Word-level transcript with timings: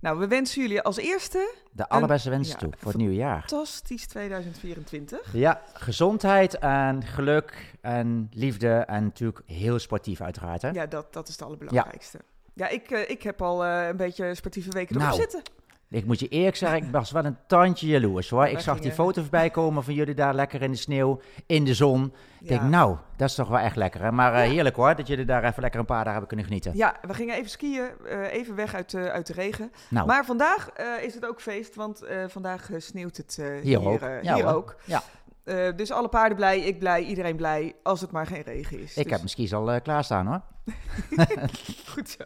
Nou, 0.00 0.18
we 0.18 0.26
wensen 0.28 0.62
jullie 0.62 0.82
als 0.82 0.96
eerste 0.96 1.54
De 1.72 1.88
allerbeste 1.88 2.30
wensen 2.30 2.58
toe 2.58 2.72
voor 2.78 2.90
het 2.90 3.00
nieuwe 3.00 3.14
jaar. 3.14 3.38
fantastisch 3.38 4.06
2024. 4.06 5.32
Ja, 5.32 5.62
gezondheid 5.72 6.58
en 6.58 7.04
geluk 7.04 7.74
en 7.80 8.28
liefde 8.32 8.68
en 8.70 9.02
natuurlijk 9.02 9.42
heel 9.46 9.78
sportief 9.78 10.20
uiteraard. 10.20 10.62
Hè? 10.62 10.68
Ja, 10.68 10.86
dat, 10.86 11.12
dat 11.12 11.28
is 11.28 11.34
het 11.34 11.42
allerbelangrijkste. 11.42 12.18
Ja, 12.54 12.68
ik, 12.68 12.90
eh, 12.90 13.10
ik 13.10 13.22
heb 13.22 13.42
al 13.42 13.64
eh, 13.64 13.86
een 13.88 13.96
beetje 13.96 14.34
sportieve 14.34 14.70
weken 14.70 14.96
erop 14.96 15.08
Nou, 15.08 15.20
zitten. 15.20 15.42
Ik 15.90 16.04
moet 16.06 16.20
je 16.20 16.28
eerlijk 16.28 16.56
zeggen, 16.56 16.78
ik 16.82 16.90
was 16.90 17.10
wel 17.10 17.24
een 17.24 17.36
tandje 17.46 17.86
jaloers 17.86 18.30
hoor. 18.30 18.46
Ik 18.46 18.58
zag 18.58 18.80
die 18.80 18.92
foto 18.92 19.20
voorbij 19.20 19.50
komen 19.50 19.84
van 19.84 19.94
jullie 19.94 20.14
daar 20.14 20.34
lekker 20.34 20.62
in 20.62 20.70
de 20.70 20.76
sneeuw, 20.76 21.20
in 21.46 21.64
de 21.64 21.74
zon. 21.74 22.12
Ik 22.40 22.48
denk, 22.48 22.60
Ja. 22.60 22.68
nou, 22.68 22.96
dat 23.16 23.28
is 23.28 23.34
toch 23.34 23.48
wel 23.48 23.58
echt 23.58 23.76
lekker. 23.76 24.02
Hè? 24.02 24.12
Maar 24.12 24.34
eh, 24.34 24.44
Ja. 24.44 24.50
heerlijk 24.52 24.76
hoor, 24.76 24.94
dat 24.96 25.06
jullie 25.06 25.24
daar 25.24 25.44
even 25.44 25.62
lekker 25.62 25.80
een 25.80 25.86
paar 25.86 25.96
dagen 25.96 26.10
hebben 26.10 26.28
kunnen 26.28 26.46
genieten. 26.46 26.72
Ja, 26.76 26.94
we 27.06 27.14
gingen 27.14 27.34
even 27.36 27.50
skiën, 27.50 27.88
eh, 28.08 28.32
even 28.32 28.54
weg 28.54 28.74
uit, 28.74 28.90
de 28.90 29.10
uit 29.10 29.26
de 29.26 29.32
regen. 29.32 29.72
Nou, 29.88 30.06
Maar 30.06 30.24
vandaag 30.24 30.68
eh, 30.70 30.86
is 31.04 31.14
het 31.14 31.26
ook 31.26 31.40
feest, 31.40 31.74
want 31.74 32.02
eh, 32.02 32.24
vandaag 32.28 32.70
eh, 32.70 32.80
sneeuwt 32.80 33.16
het 33.16 33.36
eh, 33.40 33.46
Hier 33.46 33.78
hier, 33.78 33.88
ook. 33.88 34.00
eh, 34.00 34.22
Ja, 34.22 34.34
hier 34.34 34.54
ook. 34.54 34.76
Ja. 34.84 35.02
Eh, 35.44 35.56
dus 35.76 35.90
alle 35.92 36.08
paarden 36.08 36.36
blij, 36.36 36.60
ik 36.60 36.78
blij, 36.78 37.02
iedereen 37.02 37.36
blij, 37.36 37.74
als 37.82 38.00
het 38.00 38.10
maar 38.10 38.26
geen 38.26 38.42
regen 38.42 38.76
is. 38.80 38.90
ik 38.90 38.94
Dus 38.94 39.04
heb 39.04 39.06
mijn 39.18 39.28
skis 39.28 39.54
al 39.54 39.70
eh, 39.72 39.80
klaarstaan 39.82 40.26
hoor. 40.26 40.40
goed 41.92 42.08
zo. 42.18 42.24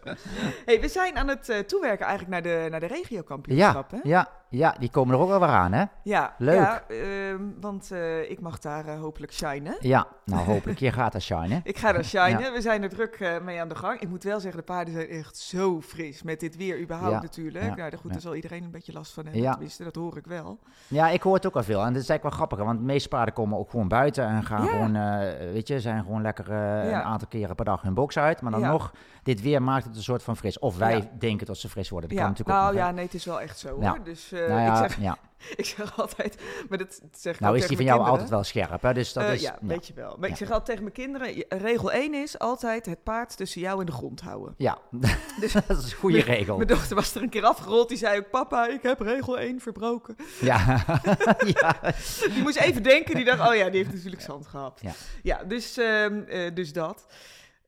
Hey, 0.64 0.80
we 0.80 0.88
zijn 0.88 1.16
aan 1.16 1.28
het 1.28 1.48
eh, 1.48 1.58
toewerken 1.58 2.06
eigenlijk 2.06 2.44
naar 2.44 2.54
de, 2.62 2.66
naar 2.70 2.80
de 2.80 2.86
Ja, 2.86 2.94
regiokampioenschappen. 2.94 4.00
ja, 4.02 4.28
ja, 4.48 4.74
die 4.78 4.90
komen 4.90 5.14
er 5.14 5.20
ook 5.20 5.28
wel 5.28 5.40
weer 5.40 5.48
aan 5.48 5.72
hè. 5.72 5.84
Ja, 6.02 6.34
Leuk. 6.38 6.54
Ja, 6.54 6.82
ehm, 6.88 7.42
want 7.60 7.90
eh, 7.90 8.30
ik 8.30 8.40
mag 8.40 8.58
daar 8.58 8.86
eh, 8.86 9.00
hopelijk 9.00 9.32
shinen. 9.32 9.76
Ja, 9.80 10.06
nou 10.24 10.44
hopelijk, 10.44 10.78
je 10.78 10.92
gaat 10.92 11.12
dat 11.12 11.22
shine. 11.22 11.60
Ik 11.64 11.78
ga 11.78 11.92
daar 11.92 12.04
shinen. 12.04 12.38
Ja. 12.40 12.52
We 12.52 12.60
zijn 12.60 12.82
er 12.82 12.88
druk 12.88 13.38
mee 13.42 13.60
aan 13.60 13.68
de 13.68 13.74
gang. 13.74 14.00
Ik 14.00 14.08
moet 14.08 14.24
wel 14.24 14.40
zeggen, 14.40 14.60
de 14.60 14.66
paarden 14.66 14.94
zijn 14.94 15.08
echt 15.08 15.36
zo 15.36 15.80
fris. 15.80 16.22
Met 16.22 16.40
dit 16.40 16.56
weer 16.56 16.80
überhaupt 16.80 17.14
Ja, 17.14 17.20
natuurlijk. 17.22 17.64
ja, 17.64 17.74
Nou, 17.74 17.90
daar, 17.90 17.98
goed, 17.98 18.02
ja. 18.06 18.12
daar 18.12 18.20
zal 18.20 18.34
iedereen 18.34 18.64
een 18.64 18.70
beetje 18.70 18.92
last 18.92 19.12
van 19.12 19.24
hebben. 19.24 19.42
Ja. 19.42 19.50
Tenminste, 19.50 19.84
dat 19.84 19.94
hoor 19.94 20.16
ik 20.16 20.26
wel. 20.26 20.58
Ja, 20.88 21.08
ik 21.08 21.22
hoor 21.22 21.34
het 21.34 21.46
ook 21.46 21.54
wel 21.54 21.62
veel. 21.62 21.80
En 21.84 21.92
dat 21.92 22.02
is 22.02 22.08
eigenlijk 22.08 22.22
wel 22.22 22.46
grappig, 22.46 22.58
want 22.58 22.78
de 22.78 22.84
meeste 22.84 23.08
paarden 23.08 23.34
komen 23.34 23.58
ook 23.58 23.70
gewoon 23.70 23.88
buiten 23.88 24.26
en 24.26 24.42
gaan 24.44 24.64
Ja. 24.64 24.70
gewoon, 24.70 24.92
weet 25.52 25.68
je, 25.68 25.80
zijn 25.80 26.02
gewoon 26.02 26.22
lekker 26.22 26.52
Ja. 26.52 26.84
een 26.84 26.94
aantal 27.02 27.28
keren 27.28 27.54
per 27.54 27.64
dag 27.64 27.82
hun 27.82 27.94
box 27.94 28.18
uit. 28.18 28.22
Maar 28.42 28.50
dan 28.50 28.60
Ja. 28.60 28.70
nog, 28.70 28.92
dit 29.22 29.42
weer 29.42 29.62
maakt 29.62 29.84
het 29.84 29.96
een 29.96 30.02
soort 30.02 30.22
van 30.22 30.36
fris. 30.36 30.58
Of 30.58 30.76
wij 30.76 30.96
Ja. 30.96 31.10
denken 31.18 31.46
dat 31.46 31.56
ze 31.58 31.68
fris 31.68 31.88
worden. 31.88 32.08
Dat 32.08 32.18
ja, 32.18 32.24
kan 32.24 32.32
natuurlijk 32.34 32.58
nou 32.58 32.72
ook 32.72 32.78
ja, 32.80 32.90
nee, 32.90 33.04
het 33.04 33.14
is 33.14 33.24
wel 33.24 33.40
echt 33.40 33.58
zo 33.58 33.76
Ja. 33.80 33.88
hoor. 33.90 34.04
Dus 34.04 34.32
eh, 34.32 34.48
Nou 34.48 34.70
ik, 34.84 34.90
zeg, 34.90 35.00
ja. 35.00 35.16
ik 35.56 35.64
zeg 35.66 36.00
altijd, 36.00 36.42
maar 36.68 36.78
dat 36.78 37.00
zeg 37.12 37.34
ik 37.34 37.40
Nou 37.40 37.56
is 37.56 37.66
die 37.66 37.76
van 37.76 37.86
jou 37.86 38.00
altijd 38.00 38.28
wel 38.30 38.44
scherp, 38.44 38.82
hè? 38.82 38.92
Dus 38.94 39.12
dat 39.12 39.24
Eh, 39.24 39.32
is... 39.32 39.42
ja, 39.42 39.58
weet 39.60 39.86
je 39.86 39.94
wel. 39.94 40.16
Maar 40.18 40.28
ik 40.28 40.36
zeg 40.36 40.48
altijd 40.48 40.66
tegen 40.66 40.82
mijn 40.82 40.94
kinderen, 40.94 41.44
regel 41.48 41.92
1 41.92 42.14
is 42.14 42.38
altijd 42.38 42.86
het 42.86 43.02
paard 43.02 43.36
tussen 43.36 43.60
jou 43.60 43.80
en 43.80 43.86
de 43.86 43.92
grond 43.92 44.20
houden. 44.20 44.54
Ja, 44.56 44.78
Dus- 45.40 45.52
dat 45.66 45.78
is 45.78 45.92
een 45.92 45.98
goede 45.98 46.20
regel. 46.20 46.56
Mijn 46.56 46.68
dochter 46.68 46.96
was 46.96 47.14
er 47.14 47.22
een 47.22 47.28
keer 47.28 47.44
afgerold, 47.44 47.88
die 47.88 47.98
zei 47.98 48.18
ook, 48.18 48.30
papa, 48.30 48.68
ik 48.68 48.82
heb 48.82 49.00
regel 49.00 49.38
1 49.38 49.60
verbroken. 49.60 50.16
Ja. 50.40 50.84
Die 52.34 52.42
moest 52.42 52.56
even 52.56 52.82
denken, 52.82 53.14
die 53.14 53.24
dacht, 53.24 53.48
oh 53.48 53.54
ja, 53.54 53.68
die 53.70 53.82
heeft 53.82 53.92
natuurlijk 53.94 54.22
zand 54.22 54.46
gehad. 54.46 54.80
Ja. 54.82 54.92
Ja, 55.22 55.44
dus, 55.44 55.76
ehm, 55.78 56.20
eh, 56.28 56.54
dus 56.54 56.72
dat. 56.72 57.06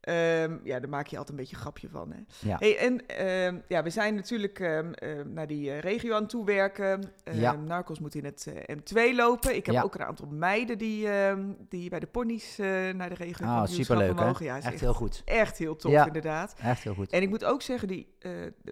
Ehm, 0.07 0.57
ja, 0.63 0.79
daar 0.79 0.89
maak 0.89 1.07
je 1.07 1.17
altijd 1.17 1.29
een 1.29 1.43
beetje 1.43 1.55
een 1.55 1.61
grapje 1.61 1.89
van. 1.89 2.11
Hè? 2.11 2.19
Ja. 2.49 2.57
Hey, 2.59 2.77
en 2.77 3.05
ehm, 3.07 3.59
ja, 3.67 3.83
we 3.83 3.89
zijn 3.89 4.15
natuurlijk 4.15 4.59
ehm, 4.59 4.93
naar 5.33 5.47
die 5.47 5.71
eh, 5.71 5.79
regio 5.79 6.13
aan 6.15 6.21
het 6.21 6.29
toewerken. 6.29 7.03
Ja. 7.31 7.51
Narcos 7.53 7.99
moet 7.99 8.15
in 8.15 8.25
het 8.25 8.47
eh, 8.65 8.75
M2 8.77 9.15
lopen. 9.15 9.55
Ik 9.55 9.65
heb 9.65 9.75
Ja. 9.75 9.81
ook 9.81 9.95
een 9.95 10.03
aantal 10.03 10.27
meiden 10.27 10.77
die, 10.77 11.07
die 11.69 11.89
bij 11.89 11.99
de 11.99 12.07
ponies 12.07 12.59
eh, 12.59 12.67
naar 12.93 13.09
de 13.09 13.15
regio 13.15 13.45
Ah, 13.45 13.65
superleuk 13.65 14.15
mogen. 14.15 14.45
Ja, 14.45 14.55
Echt 14.57 14.65
echt, 14.65 14.79
heel 14.79 14.93
goed. 14.93 15.21
echt 15.25 15.57
heel 15.57 15.75
tof 15.75 15.91
Ja. 15.91 16.05
inderdaad. 16.05 16.55
Echt 16.61 16.83
heel 16.83 16.93
goed. 16.93 17.09
En 17.11 17.21
ik 17.21 17.29
moet 17.29 17.45
ook 17.45 17.61
zeggen, 17.61 17.87
die, 17.87 18.07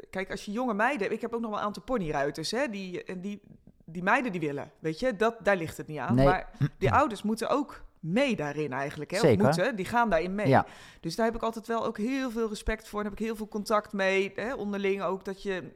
kijk, 0.10 0.32
als 0.32 0.46
je 0.46 0.52
jonge 0.52 0.74
meiden... 0.74 1.12
Ik 1.12 1.22
heb 1.22 1.34
ook 1.34 1.42
nog 1.42 1.50
wel 1.50 1.60
een 1.60 1.66
aantal 1.66 1.84
ponyruiters, 1.84 2.52
hè. 2.52 2.68
Die, 2.70 3.04
en 3.04 3.22
die, 3.22 3.42
die 3.86 4.04
meiden 4.04 4.32
die 4.32 4.42
willen, 4.42 4.72
weet 4.80 5.00
je. 5.00 5.16
Dat, 5.16 5.36
daar 5.44 5.58
ligt 5.58 5.78
het 5.78 5.88
niet 5.88 6.00
aan. 6.00 6.16
Nee. 6.16 6.26
Maar 6.26 6.50
die 6.78 6.92
ouders 6.92 7.24
moeten 7.24 7.50
ook 7.50 7.84
mee 8.06 8.36
daarin 8.36 8.74
eigenlijk. 8.74 9.12
Hè? 9.12 9.18
Zeker. 9.18 9.44
moeten, 9.44 9.76
die 9.76 9.86
gaan 9.86 10.10
daarin 10.10 10.36
mee. 10.36 10.48
Ja. 10.48 10.66
Dus 11.00 11.16
daar 11.16 11.26
heb 11.26 11.36
ik 11.36 11.42
altijd 11.42 11.68
wel 11.68 11.86
ook 11.86 11.98
heel 11.98 12.32
veel 12.32 12.50
respect 12.50 12.88
voor. 12.88 13.00
En 13.00 13.06
heb 13.06 13.20
ik 13.20 13.26
heel 13.26 13.36
veel 13.36 13.48
contact 13.48 13.94
mee. 13.94 14.32
Hè? 14.36 14.54
Onderling 14.54 15.02
ook 15.02 15.26
dat 15.26 15.44
je, 15.44 15.76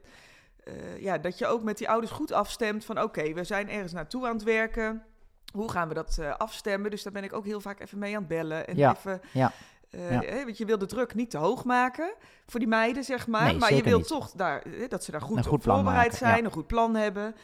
eh, 0.64 1.02
ja, 1.02 1.18
dat 1.18 1.38
je 1.38 1.48
ook 1.48 1.64
met 1.64 1.78
die 1.78 1.90
ouders 1.90 2.12
goed 2.12 2.32
afstemt. 2.32 2.86
Van 2.86 3.02
oké, 3.02 3.34
we 3.34 3.44
zijn 3.44 3.70
ergens 3.70 3.94
naartoe 3.94 4.28
aan 4.28 4.34
het 4.34 4.44
werken. 4.44 5.04
Hoe 5.54 5.72
gaan 5.72 5.88
we 5.88 5.94
dat 5.94 6.18
eh, 6.18 6.36
afstemmen? 6.36 6.92
Dus 6.92 7.04
daar 7.04 7.14
ben 7.14 7.24
ik 7.24 7.34
ook 7.34 7.46
heel 7.46 7.62
vaak 7.62 7.80
even 7.80 7.98
mee 7.98 8.16
aan 8.16 8.20
het 8.20 8.30
bellen. 8.30 8.68
En 8.68 8.76
Ja, 8.78 8.96
even, 8.96 9.22
ja, 9.32 9.52
eh, 9.90 10.12
ja. 10.12 10.22
hè, 10.22 10.44
want 10.44 10.58
je 10.58 10.66
wil 10.66 10.78
de 10.78 10.86
druk 10.86 11.16
niet 11.16 11.30
te 11.30 11.38
hoog 11.38 11.64
maken 11.64 12.14
voor 12.46 12.60
die 12.60 12.70
meiden, 12.70 13.04
zeg 13.04 13.28
maar. 13.28 13.44
Nee, 13.44 13.58
maar 13.58 13.70
je 13.70 13.76
zeker 13.76 13.90
wil 13.90 13.98
niet. 13.98 14.08
toch 14.08 14.32
daar, 14.32 14.64
hè, 14.70 14.88
dat 14.88 15.04
ze 15.04 15.12
daar 15.12 15.22
goed, 15.22 15.46
Een 15.46 15.52
op 15.52 15.64
voorbereid 15.64 15.84
maken, 15.84 16.18
zijn, 16.18 16.38
ja. 16.38 16.44
een 16.44 16.52
goed 16.52 16.68
plan 16.68 16.96
hebben. 16.96 17.36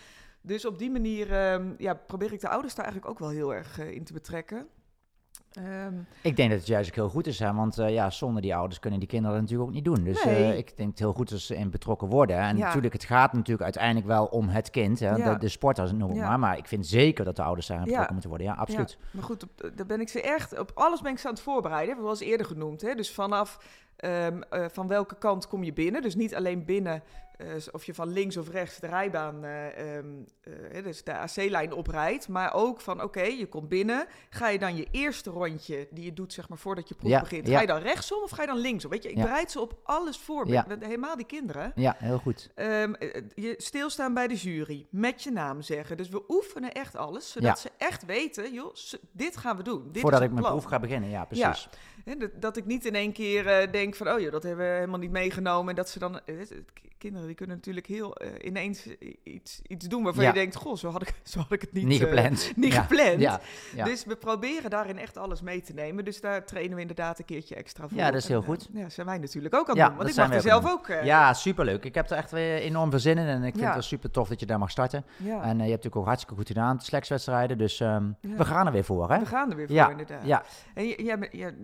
Dus 0.46 0.66
op 0.66 0.78
die 0.80 0.92
manier 0.92 1.34
ehm, 1.34 1.74
ja, 1.78 1.94
probeer 1.94 2.34
ik 2.34 2.40
de 2.42 2.50
ouders 2.50 2.76
daar 2.76 2.86
eigenlijk 2.86 3.14
ook 3.14 3.20
wel 3.28 3.30
heel 3.36 3.54
erg 3.54 3.80
eh, 3.80 3.92
in 3.92 4.04
te 4.04 4.14
betrekken. 4.14 4.68
Ehm, 5.54 5.94
Ik 6.22 6.36
denk 6.36 6.50
dat 6.50 6.60
het 6.60 6.68
juist 6.68 6.90
ook 6.90 6.96
heel 6.96 7.10
goed 7.10 7.28
is, 7.28 7.40
hè? 7.40 7.54
want 7.54 7.78
eh, 7.78 7.90
ja, 7.94 8.10
zonder 8.10 8.42
die 8.42 8.56
ouders 8.56 8.80
kunnen 8.80 9.00
die 9.00 9.08
kinderen 9.08 9.34
dat 9.34 9.42
natuurlijk 9.42 9.70
ook 9.70 9.76
niet 9.76 9.86
doen. 9.96 10.04
Dus 10.04 10.24
Nee. 10.24 10.52
eh, 10.52 10.58
ik 10.58 10.78
denk 10.78 10.90
het 10.90 11.00
heel 11.00 11.14
goed 11.14 11.30
dat 11.30 11.40
ze 11.40 11.56
in 11.56 11.70
betrokken 11.70 12.08
worden. 12.08 12.38
En 12.38 12.58
Ja. 12.58 12.66
natuurlijk, 12.66 12.94
het 12.94 13.04
gaat 13.04 13.34
natuurlijk 13.34 13.64
uiteindelijk 13.64 14.06
wel 14.08 14.26
om 14.26 14.48
het 14.50 14.70
kind, 14.70 15.00
hè? 15.00 15.16
Ja. 15.16 15.34
De, 15.34 15.40
de 15.40 15.50
sporters 15.50 15.92
noem 15.92 16.14
Ja. 16.14 16.28
maar. 16.28 16.40
Maar 16.40 16.58
ik 16.58 16.68
vind 16.68 16.88
zeker 16.88 17.26
dat 17.26 17.36
de 17.36 17.44
ouders 17.44 17.68
daar 17.68 17.84
betrokken 17.84 18.12
moeten 18.12 18.30
worden. 18.30 18.48
Ja, 18.48 18.54
absoluut. 18.54 18.92
Ja, 19.00 19.08
maar 19.12 19.24
goed, 19.24 19.44
op, 19.44 19.72
daar 19.76 19.86
ben 19.86 20.02
ik 20.02 20.10
ze 20.10 20.22
echt 20.22 20.60
op 20.60 20.72
alles 20.74 21.02
ben 21.02 21.12
ik 21.12 21.20
ze 21.20 21.28
aan 21.28 21.34
het 21.34 21.42
voorbereiden. 21.44 21.96
Zoals 21.98 22.20
eerder 22.20 22.46
genoemd. 22.46 22.82
Hè? 22.82 22.94
Dus 22.96 23.12
vanaf 23.14 23.60
ehm, 23.96 24.42
eh, 24.50 24.66
van 24.72 24.88
welke 24.88 25.18
kant 25.18 25.48
kom 25.48 25.64
je 25.64 25.74
binnen? 25.74 26.02
Dus 26.02 26.16
niet 26.16 26.36
alleen 26.36 26.66
binnen 26.66 27.04
eh, 27.38 27.48
of 27.72 27.84
je 27.84 27.94
van 27.94 28.08
links 28.08 28.38
of 28.38 28.50
rechts 28.50 28.80
de 28.80 28.88
rijbaan, 28.88 29.44
eh, 29.44 29.96
ehm, 29.98 30.06
eh, 30.72 30.84
dus 30.84 31.04
de 31.04 31.14
AC-lijn 31.14 31.74
oprijdt. 31.74 32.28
Maar 32.28 32.54
ook 32.54 32.82
van 32.82 33.02
oké, 33.04 33.22
je 33.22 33.46
komt 33.48 33.70
binnen. 33.70 34.08
Ga 34.30 34.50
je 34.50 34.60
dan 34.60 34.76
je 34.76 34.88
eerste 34.92 35.30
rondje 35.30 35.88
die 35.92 36.04
je 36.06 36.14
doet, 36.14 36.34
zeg 36.34 36.50
maar 36.50 36.58
voordat 36.58 36.88
je 36.90 36.96
proef 36.96 37.10
Ja, 37.10 37.20
begint. 37.20 37.48
ja. 37.48 37.54
Ga 37.56 37.62
je 37.62 37.68
dan 37.68 37.80
rechtsom 37.82 38.24
of 38.24 38.30
ga 38.32 38.42
je 38.42 38.48
dan 38.48 38.58
linksom? 38.58 38.92
Weet 38.92 39.04
je, 39.04 39.10
ik 39.10 39.16
bereid 39.16 39.52
ze 39.52 39.60
op 39.60 39.80
alles 39.84 40.18
voor. 40.18 40.48
Met- 40.50 40.84
Helemaal 40.86 41.16
die 41.16 41.26
kinderen. 41.26 41.72
Ja, 41.76 41.96
heel 42.00 42.18
goed. 42.18 42.50
Ehm, 42.56 42.94
eh, 42.94 43.22
je 43.36 43.54
stilstaan 43.58 44.14
bij 44.14 44.28
de 44.28 44.36
jury, 44.36 44.86
met 44.90 45.24
je 45.24 45.32
naam 45.32 45.62
zeggen. 45.62 45.98
Dus 45.98 46.10
we 46.10 46.24
oefenen 46.28 46.72
echt 46.72 46.96
alles, 46.96 47.32
zodat 47.32 47.60
ze 47.60 47.70
echt 47.78 48.06
weten, 48.06 48.54
joh, 48.54 48.74
dit 49.12 49.38
gaan 49.38 49.58
we 49.58 49.64
doen. 49.64 49.90
Dit 49.92 50.02
Voordat 50.02 50.20
is 50.20 50.26
ik 50.26 50.32
mijn 50.32 50.44
plan. 50.46 50.58
proef 50.58 50.70
ga 50.70 50.80
beginnen, 50.80 51.10
ja, 51.10 51.26
precies. 51.26 51.70
Dat, 52.06 52.30
dat 52.40 52.58
ik 52.58 52.66
niet 52.66 52.86
in 52.86 52.96
één 52.96 53.12
keer 53.12 53.48
eh, 53.48 53.72
denk 53.72 53.96
van, 53.96 54.10
oh 54.10 54.20
joh, 54.20 54.32
dat 54.32 54.44
hebben 54.44 54.66
we 54.68 54.72
helemaal 54.74 55.00
niet 55.00 55.12
meegenomen. 55.12 55.70
En 55.70 55.76
dat 55.76 55.90
ze 55.90 56.00
dan, 56.00 56.20
eh, 56.26 56.38
het- 56.38 56.54
kinderen 56.98 57.28
die 57.28 57.36
kunnen 57.36 57.56
natuurlijk 57.56 57.88
heel 57.88 58.16
eh, 58.16 58.48
ineens 58.48 58.88
iets, 59.24 59.62
iets 59.68 59.88
doen 59.88 60.04
waarvan 60.04 60.24
Ja. 60.24 60.30
je 60.30 60.36
denkt, 60.36 60.56
goh, 60.56 60.76
zo 60.76 60.90
had 60.90 61.02
ik, 61.02 61.14
zo 61.34 61.40
had 61.40 61.52
ik 61.52 61.62
het 61.62 61.74
niet, 61.74 61.86
Niet 61.86 62.00
gepland. 62.02 62.52
niet 62.56 62.74
Ja, 62.74 62.82
gepland. 62.82 63.20
Ja. 63.20 63.40
Dus 63.84 64.06
we 64.06 64.16
proberen 64.16 64.70
daarin 64.70 64.98
echt 64.98 65.18
alles 65.18 65.42
mee 65.42 65.62
te 65.62 65.74
nemen. 65.74 66.06
Dus 66.06 66.22
daar 66.22 66.46
trainen 66.46 66.76
we 66.76 66.82
inderdaad 66.82 67.20
een 67.20 67.26
keertje 67.26 67.56
extra 67.56 67.88
voor. 67.88 67.98
Ja, 67.98 68.12
dat 68.12 68.22
is 68.22 68.28
heel 68.28 68.42
goed. 68.42 68.68
ja, 68.74 68.90
zijn 68.90 69.08
wij 69.08 69.18
natuurlijk 69.18 69.56
ook 69.56 69.62
aan 69.70 69.76
het 69.76 69.78
Ja, 69.78 69.88
doen. 69.88 69.98
Want 69.98 70.10
ik 70.10 70.16
mag 70.16 70.34
er 70.34 70.42
zelf 70.42 70.72
ook... 70.72 70.88
ja, 70.88 71.34
superleuk. 71.34 71.84
Ik 71.86 71.96
heb 71.96 72.10
er 72.10 72.18
echt 72.18 72.32
weer 72.32 72.58
enorm 72.58 72.90
veel 72.90 73.00
zin 73.00 73.18
in 73.18 73.28
en 73.28 73.44
ik 73.44 73.54
vind 73.54 73.66
het 73.66 73.74
wel 73.74 73.82
super 73.82 74.12
tof 74.12 74.28
dat 74.28 74.40
je 74.40 74.46
daar 74.46 74.60
mag 74.60 74.72
starten. 74.72 75.06
En 75.20 75.26
je 75.28 75.38
hebt 75.38 75.60
natuurlijk 75.60 75.96
ook 75.96 76.06
hartstikke 76.06 76.36
goed 76.36 76.48
gedaan, 76.48 76.80
slekswedstrijden. 76.82 77.58
Dus 77.58 77.80
ehm, 77.80 78.12
we 78.22 78.46
gaan 78.46 78.66
er 78.66 78.72
weer 78.72 78.84
voor, 78.84 79.12
hè? 79.12 79.20
We 79.20 79.26
gaan 79.26 79.50
er 79.52 79.56
weer 79.58 79.68
voor, 79.68 79.92
inderdaad. 79.92 80.26
Ja, 80.26 80.44
En 80.74 80.88
jij 80.88 81.18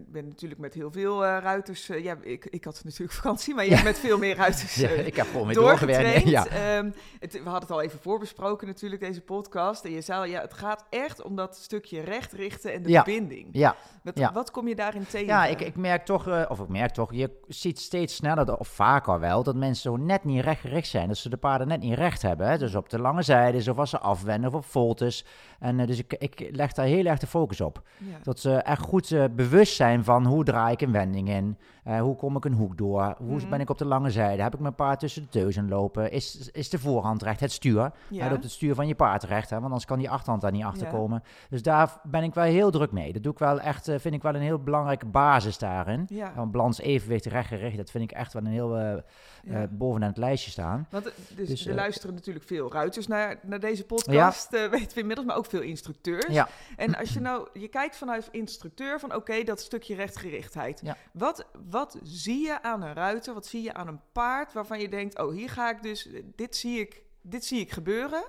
bent 0.07 0.30
natuurlijk 0.31 0.61
met 0.61 0.73
heel 0.73 0.91
veel 0.91 1.25
eh, 1.25 1.37
ruiters... 1.41 1.89
eh, 1.89 2.03
ja, 2.03 2.15
ik, 2.21 2.45
ik 2.45 2.63
had 2.63 2.81
natuurlijk 2.83 3.11
vakantie, 3.21 3.55
maar 3.55 3.63
jij 3.63 3.73
bent 3.73 3.85
met 3.85 3.99
veel 3.99 4.17
meer 4.17 4.35
ruiters 4.35 4.75
ja, 4.85 4.87
eh, 4.89 5.07
ik 5.07 5.15
heb 5.15 5.27
gewoon 5.31 5.53
doorgetraind. 5.53 6.23
doorgewerkt. 6.23 6.51
Ja. 6.51 6.77
Ehm, 6.77 6.91
het, 7.19 7.33
we 7.33 7.39
hadden 7.43 7.61
het 7.61 7.71
al 7.71 7.81
even 7.81 7.99
voorbesproken 7.99 8.67
natuurlijk, 8.67 9.01
deze 9.01 9.21
podcast. 9.21 9.85
En 9.85 9.91
je 9.91 10.01
zei 10.01 10.31
ja, 10.31 10.41
het 10.41 10.53
gaat 10.53 10.85
echt 10.89 11.21
om 11.23 11.35
dat 11.35 11.55
stukje 11.55 12.01
recht 12.01 12.31
richten 12.31 12.73
en 12.73 12.83
de 12.83 12.91
verbinding. 12.93 13.47
Ja, 13.51 13.75
Wat, 14.03 14.31
wat 14.33 14.51
kom 14.51 14.67
je 14.67 14.75
daarin 14.75 15.05
tegen? 15.05 15.27
ja 15.27 15.45
ik, 15.45 15.61
ik 15.61 15.75
merk 15.75 16.05
toch, 16.05 16.49
of 16.49 16.59
ik 16.59 16.67
merk 16.67 16.91
toch, 16.91 17.13
je 17.13 17.29
ziet 17.47 17.79
steeds 17.79 18.15
sneller, 18.15 18.57
of 18.57 18.67
vaker 18.67 19.19
wel, 19.19 19.43
dat 19.43 19.55
mensen 19.55 19.81
zo 19.91 19.97
net 19.97 20.23
niet 20.23 20.43
rechtgericht 20.43 20.87
zijn. 20.87 21.07
Dat 21.07 21.17
ze 21.17 21.29
de 21.29 21.37
paarden 21.37 21.67
net 21.67 21.79
niet 21.81 21.97
recht 21.97 22.21
hebben. 22.21 22.49
Hè? 22.49 22.57
Dus 22.57 22.75
op 22.75 22.89
de 22.89 22.99
lange 22.99 23.21
zijdes, 23.21 23.67
of 23.67 23.77
als 23.77 23.89
ze 23.89 23.99
afwenden, 23.99 24.49
of 24.49 24.55
op 24.55 24.65
voltes. 24.65 25.25
En 25.59 25.85
dus 25.85 25.97
ik, 25.97 26.13
ik 26.13 26.49
leg 26.51 26.73
daar 26.73 26.85
heel 26.85 27.05
erg 27.05 27.19
de 27.19 27.27
focus 27.27 27.61
op. 27.61 27.81
Dat 28.23 28.39
ze 28.39 28.55
echt 28.55 28.81
goed 28.81 29.35
bewust 29.35 29.75
zijn 29.75 30.03
van 30.03 30.20
hoe 30.25 30.43
draai 30.43 30.73
ik 30.73 30.81
een 30.81 30.91
wending 30.91 31.29
in. 31.29 31.57
Eh, 31.83 31.99
hoe 31.99 32.15
kom 32.15 32.35
ik 32.35 32.45
een 32.45 32.53
hoek 32.53 32.77
door? 32.77 33.15
Hoe 33.17 33.35
Mhm. 33.35 33.49
ben 33.49 33.59
ik 33.59 33.69
op 33.69 33.77
de 33.77 33.85
lange 33.85 34.09
zijde? 34.09 34.41
Heb 34.43 34.53
ik 34.53 34.59
mijn 34.59 34.75
paard 34.75 34.99
tussen 34.99 35.21
de 35.21 35.29
teuzen 35.29 35.69
lopen? 35.69 36.11
Is, 36.11 36.49
is 36.51 36.69
de 36.69 36.79
voorhand 36.79 37.21
recht? 37.23 37.39
Het 37.39 37.51
stuur. 37.51 37.91
Ja. 38.07 38.19
Hij 38.21 38.29
loopt 38.29 38.43
het 38.43 38.51
stuur 38.51 38.75
van 38.75 38.87
je 38.87 38.95
paard 38.95 39.23
recht, 39.23 39.49
hè? 39.49 39.55
want 39.55 39.67
anders 39.67 39.85
kan 39.85 39.97
die 39.99 40.09
achterhand 40.09 40.41
daar 40.41 40.51
niet 40.51 40.63
achter 40.63 40.87
komen. 40.87 41.23
Dus 41.49 41.61
daar 41.61 41.99
ben 42.03 42.23
ik 42.23 42.33
wel 42.33 42.43
heel 42.43 42.71
druk 42.71 42.91
mee. 42.91 43.13
Dat 43.13 43.23
doe 43.23 43.31
ik 43.31 43.39
wel 43.39 43.59
echt, 43.59 43.87
eh, 43.87 43.99
vind 43.99 44.13
ik 44.13 44.21
wel 44.21 44.35
een 44.35 44.41
heel 44.41 44.59
belangrijke 44.63 45.05
basis 45.05 45.57
daarin. 45.57 46.05
Ja. 46.09 46.33
Want 46.35 46.51
balans, 46.51 46.79
evenwicht, 46.79 47.25
rechtgericht, 47.25 47.77
dat 47.77 47.91
vind 47.91 48.03
ik 48.03 48.11
echt 48.11 48.33
wel 48.33 48.41
een 48.45 48.51
heel 48.51 48.77
eh, 48.77 48.93
Ja. 49.43 49.67
bovenaan 49.71 50.09
het 50.09 50.17
lijstje 50.17 50.51
staan. 50.51 50.87
Want 50.89 51.03
dus, 51.35 51.47
Dus, 51.49 51.63
er 51.63 51.69
eh, 51.69 51.75
luisteren 51.75 52.15
natuurlijk 52.15 52.45
veel 52.45 52.71
ruiters 52.71 53.07
naar, 53.07 53.39
naar 53.43 53.59
deze 53.59 53.85
podcast, 53.85 54.53
eh, 54.53 54.67
weten 54.71 54.93
we 54.95 54.99
inmiddels, 54.99 55.27
maar 55.27 55.37
ook 55.37 55.45
veel 55.45 55.61
instructeurs. 55.61 56.33
Ja. 56.33 56.47
En 56.77 56.95
als 56.95 57.13
je 57.13 57.19
nou, 57.19 57.47
je 57.53 57.67
kijkt 57.67 57.95
vanuit 57.97 58.27
instructeur 58.31 58.99
van 58.99 59.15
oké, 59.15 59.43
dat 59.43 59.59
stukje 59.59 59.95
rechtgerichtheid. 60.15 60.79
Ja. 60.83 60.97
Wat, 61.13 61.45
wat 61.69 61.97
zie 62.03 62.45
je 62.45 62.61
aan 62.63 62.81
een 62.81 62.93
ruiter, 62.93 63.33
wat 63.33 63.45
zie 63.45 63.61
je 63.63 63.73
aan 63.73 63.87
een 63.87 63.99
paard 64.11 64.53
waarvan 64.53 64.79
je 64.79 64.89
denkt, 64.89 65.19
oh 65.19 65.31
hier 65.33 65.49
ga 65.49 65.69
ik 65.69 65.83
dus, 65.83 66.09
dit 66.35 66.55
zie 66.55 66.79
ik, 66.79 67.01
dit 67.21 67.45
zie 67.45 67.59
ik 67.59 67.71
gebeuren. 67.71 68.23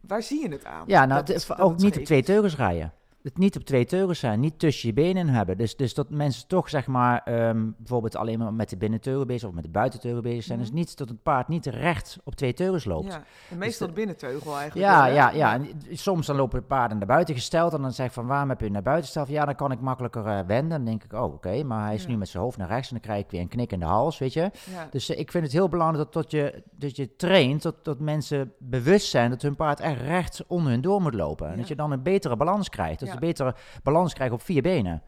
Waar 0.00 0.22
zie 0.22 0.40
je 0.42 0.48
het 0.48 0.64
aan? 0.64 0.84
Ja, 0.86 1.04
nou, 1.04 1.24
Dat- 1.24 1.36
het- 1.36 1.46
dat 1.46 1.58
ook 1.58 1.76
niet 1.78 1.96
op 1.98 2.04
twee 2.04 2.22
teugels 2.22 2.56
rijden. 2.56 2.92
Het 3.24 3.38
niet 3.38 3.56
op 3.56 3.64
twee 3.64 3.84
teugels 3.84 4.18
zijn, 4.18 4.40
niet 4.40 4.58
tussen 4.58 4.88
je 4.88 4.94
benen 4.94 5.28
hebben. 5.28 5.56
Dus, 5.56 5.76
dus 5.76 5.94
dat 5.94 6.10
mensen 6.10 6.48
toch, 6.48 6.68
zeg 6.68 6.86
maar, 6.86 7.22
ehm, 7.24 7.70
bijvoorbeeld 7.76 8.16
alleen 8.16 8.38
maar 8.38 8.52
met 8.54 8.68
de 8.70 8.76
binnenteugel 8.76 9.24
bezig 9.24 9.48
of 9.48 9.54
met 9.54 9.64
de 9.64 9.70
buitenteugel 9.70 10.20
bezig 10.22 10.42
zijn. 10.44 10.58
Mhm. 10.58 10.66
Dus 10.68 10.76
niet 10.76 10.96
dat 10.96 11.08
het 11.08 11.22
paard 11.22 11.48
niet 11.48 11.66
recht 11.66 12.18
op 12.24 12.34
twee 12.34 12.54
teugels 12.54 12.84
loopt. 12.84 13.12
Ja, 13.12 13.22
en 13.50 13.58
meestal 13.58 13.86
de 13.86 13.92
binnenteugel 13.92 14.56
eigenlijk. 14.56 14.90
Ja, 14.90 15.04
wel, 15.04 15.14
ja, 15.14 15.30
ja. 15.30 15.52
En 15.54 15.66
soms 15.92 16.26
dan 16.26 16.36
lopen 16.36 16.58
de 16.60 16.66
paarden 16.66 16.98
naar 16.98 17.06
buiten 17.06 17.34
gesteld 17.34 17.72
en 17.72 17.82
dan 17.82 17.92
zeg 17.92 18.06
ik 18.06 18.12
van 18.12 18.26
waarom 18.26 18.48
heb 18.48 18.60
je 18.60 18.70
naar 18.70 18.82
buiten 18.82 19.04
gesteld? 19.04 19.28
Ja, 19.28 19.44
dan 19.44 19.54
kan 19.54 19.72
ik 19.72 19.80
makkelijker 19.80 20.26
eh, 20.26 20.38
wenden. 20.46 20.68
Dan 20.68 20.84
denk 20.84 21.04
ik, 21.04 21.12
oh 21.12 21.22
oké, 21.34 21.62
maar 21.62 21.84
hij 21.84 21.94
is 21.94 22.02
Ja. 22.02 22.08
nu 22.08 22.16
met 22.16 22.28
zijn 22.28 22.42
hoofd 22.42 22.56
naar 22.58 22.68
rechts 22.68 22.88
en 22.88 22.94
dan 22.94 23.04
krijg 23.04 23.24
ik 23.24 23.30
weer 23.30 23.40
een 23.40 23.48
knik 23.48 23.72
in 23.72 23.78
de 23.78 23.84
hals, 23.86 24.18
weet 24.18 24.32
je. 24.32 24.40
Ja. 24.40 24.88
Dus 24.90 25.10
eh, 25.10 25.18
ik 25.18 25.30
vind 25.30 25.44
het 25.44 25.52
heel 25.52 25.68
belangrijk 25.68 26.04
dat, 26.04 26.22
dat, 26.22 26.30
je, 26.30 26.62
dat 26.72 26.96
je 26.96 27.16
traint, 27.16 27.62
dat, 27.62 27.84
dat 27.84 27.98
mensen 27.98 28.52
bewust 28.58 29.08
zijn 29.08 29.30
dat 29.30 29.42
hun 29.42 29.56
paard 29.56 29.80
echt 29.80 30.00
recht 30.00 30.44
onder 30.46 30.70
hun 30.72 30.80
door 30.80 31.00
moet 31.02 31.14
lopen. 31.14 31.50
En 31.50 31.56
dat 31.56 31.68
je 31.68 31.74
dan 31.76 31.92
een 31.92 32.02
betere 32.02 32.36
balans 32.36 32.68
krijgt. 32.68 33.00
Dat. 33.00 33.12
Je 33.14 33.26
betere 33.26 33.54
balans 33.82 34.14
krijgt 34.14 34.32
op 34.34 34.42
vier 34.42 34.62
benen. 34.62 35.02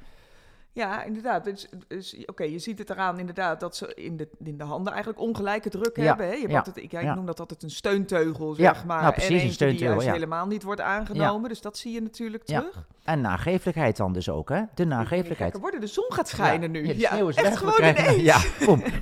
Ja, 0.73 1.03
inderdaad. 1.05 1.45
Dus, 1.45 1.69
dus, 1.89 2.17
Oké, 2.27 2.43
je 2.45 2.59
ziet 2.59 2.79
het 2.79 2.91
eraan 2.91 3.19
inderdaad 3.19 3.61
dat 3.61 3.77
ze 3.77 3.95
in 3.95 4.17
de, 4.17 4.29
in 4.45 4.59
de 4.59 4.65
handen 4.65 4.93
eigenlijk 4.93 5.23
ongelijke 5.23 5.69
druk 5.69 5.97
Ja, 5.97 6.03
hebben. 6.05 6.27
Hè? 6.27 6.33
Je 6.33 6.49
ja, 6.49 6.57
altijd, 6.57 6.77
ik, 6.77 6.91
ja, 6.91 6.99
ik 6.99 7.05
ja. 7.05 7.15
noem 7.15 7.27
dat 7.27 7.41
altijd 7.41 7.63
een 7.63 7.71
steunteugel, 7.71 8.55
zeg 8.55 8.85
maar. 8.85 9.01
nou, 9.03 9.13
precies, 9.13 9.31
en 9.31 9.37
een 9.37 9.43
die 9.45 9.53
steunteugel, 9.53 9.89
juist 9.95 10.07
ja. 10.07 10.13
helemaal 10.13 10.47
niet 10.47 10.63
wordt 10.63 10.81
aangenomen. 10.81 11.49
Dus 11.49 11.61
dat 11.61 11.79
zie 11.79 11.93
je 11.93 12.03
natuurlijk 12.03 12.43
Ja. 12.49 12.59
terug. 12.61 12.87
En 13.05 13.21
nageeflijkheid 13.21 13.97
dan 13.97 14.13
dus 14.13 14.29
ook, 14.29 14.49
hè? 14.49 14.63
De 14.75 14.85
nageeflijkheid. 14.85 15.39
gekker 15.41 15.61
worden. 15.61 15.81
De 15.81 15.87
zon 15.87 16.05
gaat 16.09 16.29
schijnen 16.29 16.71
nu. 16.71 16.95
Ja, 16.95 17.17
de 17.17 17.25
is 17.29 17.35
echt 17.37 17.43
weg. 17.43 17.51
we 17.53 17.57
gewoon 17.59 17.75
krijgen- 17.75 18.05
ineens. 18.05 18.23
Ja, 18.23 18.39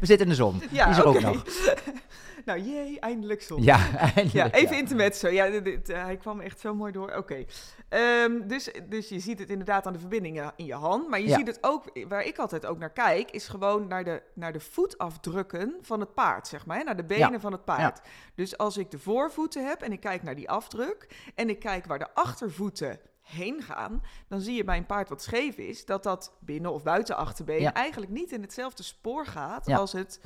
we 0.00 0.06
zitten 0.06 0.26
in 0.26 0.28
de 0.28 0.34
zon. 0.34 0.60
Ja, 0.70 0.84
Die 0.84 0.92
is 0.92 0.98
er 0.98 1.06
ook 1.06 1.20
nog. 1.20 1.44
Nou, 2.44 2.60
jee, 2.60 3.00
eindelijk 3.00 3.42
zon. 3.42 3.62
Ja, 3.62 3.76
Ja, 3.76 3.98
eindelijk, 4.14 4.54
even 4.54 4.74
ja. 4.74 4.80
intermezzo. 4.80 5.28
Ja, 5.28 5.60
dit, 5.60 5.88
eh, 5.88 6.02
hij 6.04 6.16
kwam 6.16 6.40
echt 6.40 6.60
zo 6.60 6.74
mooi 6.74 6.92
door. 6.92 7.12
Oké. 7.16 7.44
Ehm, 7.88 8.46
dus, 8.46 8.70
dus 8.88 9.08
je 9.08 9.18
ziet 9.18 9.38
het 9.38 9.50
inderdaad 9.50 9.86
aan 9.86 9.92
de 9.92 9.98
verbindingen 9.98 10.52
in 10.56 10.64
je 10.64 10.74
hand. 10.74 11.08
Maar 11.08 11.20
je 11.20 11.28
Ja. 11.28 11.36
ziet 11.36 11.46
het 11.46 11.58
ook, 11.60 11.84
waar 12.08 12.24
ik 12.24 12.38
altijd 12.38 12.66
ook 12.66 12.78
naar 12.78 12.92
kijk, 12.92 13.30
is 13.30 13.48
gewoon 13.48 13.86
naar 13.88 14.04
de, 14.04 14.22
naar 14.34 14.52
de 14.52 14.60
voetafdrukken 14.60 15.76
van 15.80 16.00
het 16.00 16.14
paard, 16.14 16.48
zeg 16.48 16.66
maar. 16.66 16.76
hè, 16.78 16.82
Naar 16.84 16.96
de 16.96 17.04
benen 17.04 17.32
Ja. 17.32 17.40
van 17.40 17.52
het 17.52 17.64
paard. 17.64 18.00
Dus 18.34 18.58
als 18.58 18.76
ik 18.76 18.90
de 18.90 18.98
voorvoeten 18.98 19.66
heb 19.66 19.82
en 19.82 19.92
ik 19.92 20.00
kijk 20.00 20.22
naar 20.22 20.34
die 20.34 20.50
afdruk 20.50 21.06
en 21.34 21.48
ik 21.48 21.58
kijk 21.58 21.86
waar 21.86 21.98
de 21.98 22.14
achtervoeten 22.14 22.98
heen 23.22 23.62
gaan, 23.62 24.02
dan 24.28 24.40
zie 24.40 24.54
je 24.54 24.64
bij 24.64 24.76
een 24.76 24.86
paard 24.86 25.08
wat 25.08 25.22
scheef 25.22 25.56
is, 25.56 25.84
dat 25.84 26.02
dat 26.02 26.32
binnen- 26.40 26.72
of 26.72 26.82
buitenachterbeen 26.82 27.60
Ja. 27.60 27.72
eigenlijk 27.74 28.12
niet 28.12 28.32
in 28.32 28.40
hetzelfde 28.42 28.82
spoor 28.82 29.26
gaat 29.26 29.66
Ja. 29.66 29.76
als, 29.76 29.92
het, 29.92 30.20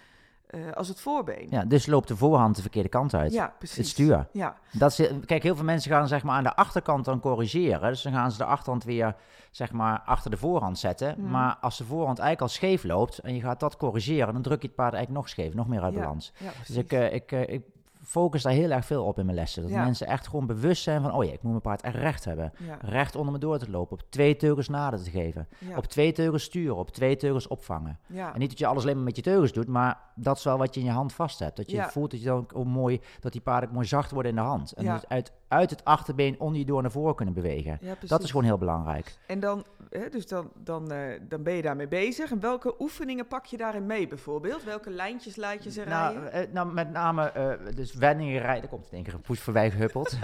eh, 0.48 0.72
als 0.72 0.88
het 0.88 1.00
voorbeen. 1.00 1.46
Ja, 1.50 1.64
dus 1.64 1.86
loopt 1.86 2.08
de 2.08 2.16
voorhand 2.16 2.56
de 2.56 2.62
verkeerde 2.62 2.88
kant 2.88 3.14
uit. 3.14 3.32
Ja, 3.32 3.54
precies. 3.58 3.76
Het 3.76 3.86
stuur. 3.86 4.28
Ja, 4.32 4.56
Dat 4.72 4.98
is, 4.98 5.10
kijk, 5.26 5.42
heel 5.42 5.54
veel 5.56 5.64
mensen 5.64 5.90
gaan 5.90 6.08
zeg 6.08 6.22
maar 6.22 6.36
aan 6.36 6.42
de 6.42 6.56
achterkant 6.56 7.04
dan 7.04 7.20
corrigeren. 7.20 7.90
Dus 7.90 8.02
dan 8.02 8.12
gaan 8.12 8.30
ze 8.30 8.38
de 8.38 8.44
achterhand 8.44 8.84
weer 8.84 9.16
zeg 9.50 9.72
maar 9.72 10.02
achter 10.04 10.30
de 10.30 10.36
voorhand 10.36 10.78
zetten. 10.78 11.14
Mhm. 11.18 11.30
Maar 11.30 11.56
als 11.60 11.76
de 11.78 11.84
voorhand 11.84 12.18
eigenlijk 12.18 12.40
al 12.40 12.56
scheef 12.56 12.84
loopt 12.84 13.18
en 13.18 13.34
je 13.34 13.40
gaat 13.40 13.60
dat 13.60 13.76
corrigeren, 13.76 14.32
dan 14.32 14.42
druk 14.42 14.60
je 14.62 14.66
het 14.66 14.76
paard 14.76 14.94
eigenlijk 14.94 15.24
nog 15.24 15.28
scheef, 15.32 15.54
nog 15.54 15.68
meer 15.68 15.82
uit 15.82 15.94
balans. 15.94 16.32
ja. 16.38 16.50
Dus 16.66 16.76
ik, 16.76 16.92
eh, 16.92 17.12
ik, 17.12 17.32
eh, 17.32 17.54
ik 17.54 17.62
focus 18.08 18.42
daar 18.42 18.52
heel 18.52 18.70
erg 18.70 18.84
veel 18.84 19.04
op 19.04 19.18
in 19.18 19.24
mijn 19.24 19.36
lessen. 19.36 19.62
Dat 19.62 19.70
Ja. 19.70 19.84
mensen 19.84 20.06
echt 20.06 20.28
gewoon 20.28 20.46
bewust 20.46 20.82
zijn 20.82 21.02
van, 21.02 21.12
oh 21.14 21.24
ja, 21.24 21.32
ik 21.32 21.42
moet 21.42 21.50
mijn 21.50 21.62
paard 21.62 21.82
echt 21.82 21.94
recht 21.96 22.24
hebben. 22.24 22.52
ja, 22.58 22.78
Recht 22.80 23.16
onder 23.16 23.32
me 23.32 23.38
door 23.38 23.58
te 23.58 23.70
lopen, 23.70 23.92
op 24.00 24.02
twee 24.10 24.36
teugels 24.36 24.68
nader 24.68 25.02
te 25.02 25.10
geven. 25.10 25.48
ja, 25.58 25.76
Op 25.76 25.84
twee 25.86 26.12
teugels 26.12 26.42
sturen, 26.42 26.76
op 26.76 26.90
twee 26.90 27.16
teugels 27.16 27.46
opvangen. 27.46 27.98
En 28.32 28.38
niet 28.38 28.48
dat 28.50 28.58
je 28.58 28.66
alles 28.66 28.82
alleen 28.82 28.94
maar 28.96 29.04
met 29.04 29.16
je 29.16 29.22
teugels 29.22 29.52
doet, 29.52 29.68
maar 29.68 29.98
dat 30.14 30.36
is 30.36 30.44
wel 30.44 30.58
wat 30.58 30.74
je 30.74 30.80
in 30.80 30.86
je 30.86 30.92
hand 30.92 31.12
vast 31.12 31.38
hebt. 31.38 31.56
Dat 31.56 31.70
je 31.70 31.76
voelt 31.90 32.10
dat 32.10 32.20
je 32.20 32.26
dan 32.26 32.46
ook 32.54 32.66
mooi, 32.66 33.00
dat 33.20 33.32
die 33.32 33.40
paarden 33.40 33.68
ook 33.68 33.74
mooi 33.74 33.86
zacht 33.86 34.10
worden 34.10 34.30
in 34.30 34.36
de 34.36 34.42
hand. 34.44 34.72
En 34.72 34.84
dus 34.94 35.08
uit, 35.08 35.32
uit 35.48 35.70
het 35.70 35.84
achterbeen 35.84 36.34
onder 36.38 36.58
je 36.58 36.64
door 36.64 36.82
naar 36.82 36.90
voren 36.90 37.14
kunnen 37.14 37.34
bewegen. 37.34 37.78
Ja. 37.80 37.94
Dat 38.06 38.22
is 38.22 38.30
gewoon 38.30 38.44
heel 38.44 38.58
belangrijk. 38.58 39.16
En 39.26 39.40
dan, 39.40 39.64
hè, 39.90 40.08
dus 40.08 40.26
dan, 40.26 40.50
dan, 40.54 40.92
eh, 40.92 41.20
dan 41.28 41.42
ben 41.42 41.54
je 41.54 41.62
daarmee 41.62 41.88
bezig. 41.88 42.30
En 42.30 42.40
welke 42.40 42.74
oefeningen 42.78 43.26
pak 43.26 43.46
je 43.46 43.56
daarin 43.56 43.86
mee 43.86 44.08
bijvoorbeeld? 44.08 44.64
Welke 44.64 44.90
lijntjes 44.90 45.36
laat 45.36 45.64
je 45.64 45.70
ze 45.70 45.84
Nou, 45.88 46.12
rijden? 46.18 46.32
eh, 46.32 46.54
nou, 46.54 46.72
met 46.72 46.92
name 46.92 47.22
eh, 47.30 47.74
dus 47.74 47.94
wendingen 47.94 48.40
rijden. 48.42 48.68
Komt 48.68 48.84
in 48.86 48.92
één 48.92 49.02
keer 49.02 49.14
een 49.14 49.20
poes 49.20 49.40
voorbij 49.40 49.70
gehuppeld. 49.70 50.16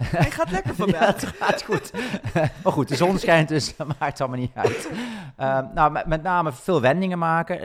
Hij 0.00 0.30
gaat 0.30 0.50
lekker 0.50 0.70
ja, 0.76 0.76
vandaag. 0.76 1.06
het 1.20 1.24
gaat 1.26 1.62
goed. 1.62 1.92
maar 2.64 2.72
goed, 2.72 2.88
de 2.88 2.96
zon 2.96 3.18
schijnt 3.18 3.48
dus, 3.48 3.76
dat 3.76 3.86
maakt 3.86 4.00
het 4.00 4.20
allemaal 4.20 4.38
niet 4.38 4.54
uit. 4.54 4.90
Eh, 5.36 5.58
nou, 5.74 5.92
met, 5.92 6.06
met 6.06 6.22
name 6.22 6.52
veel 6.52 6.80
wendingen 6.80 7.18
maken 7.18 7.60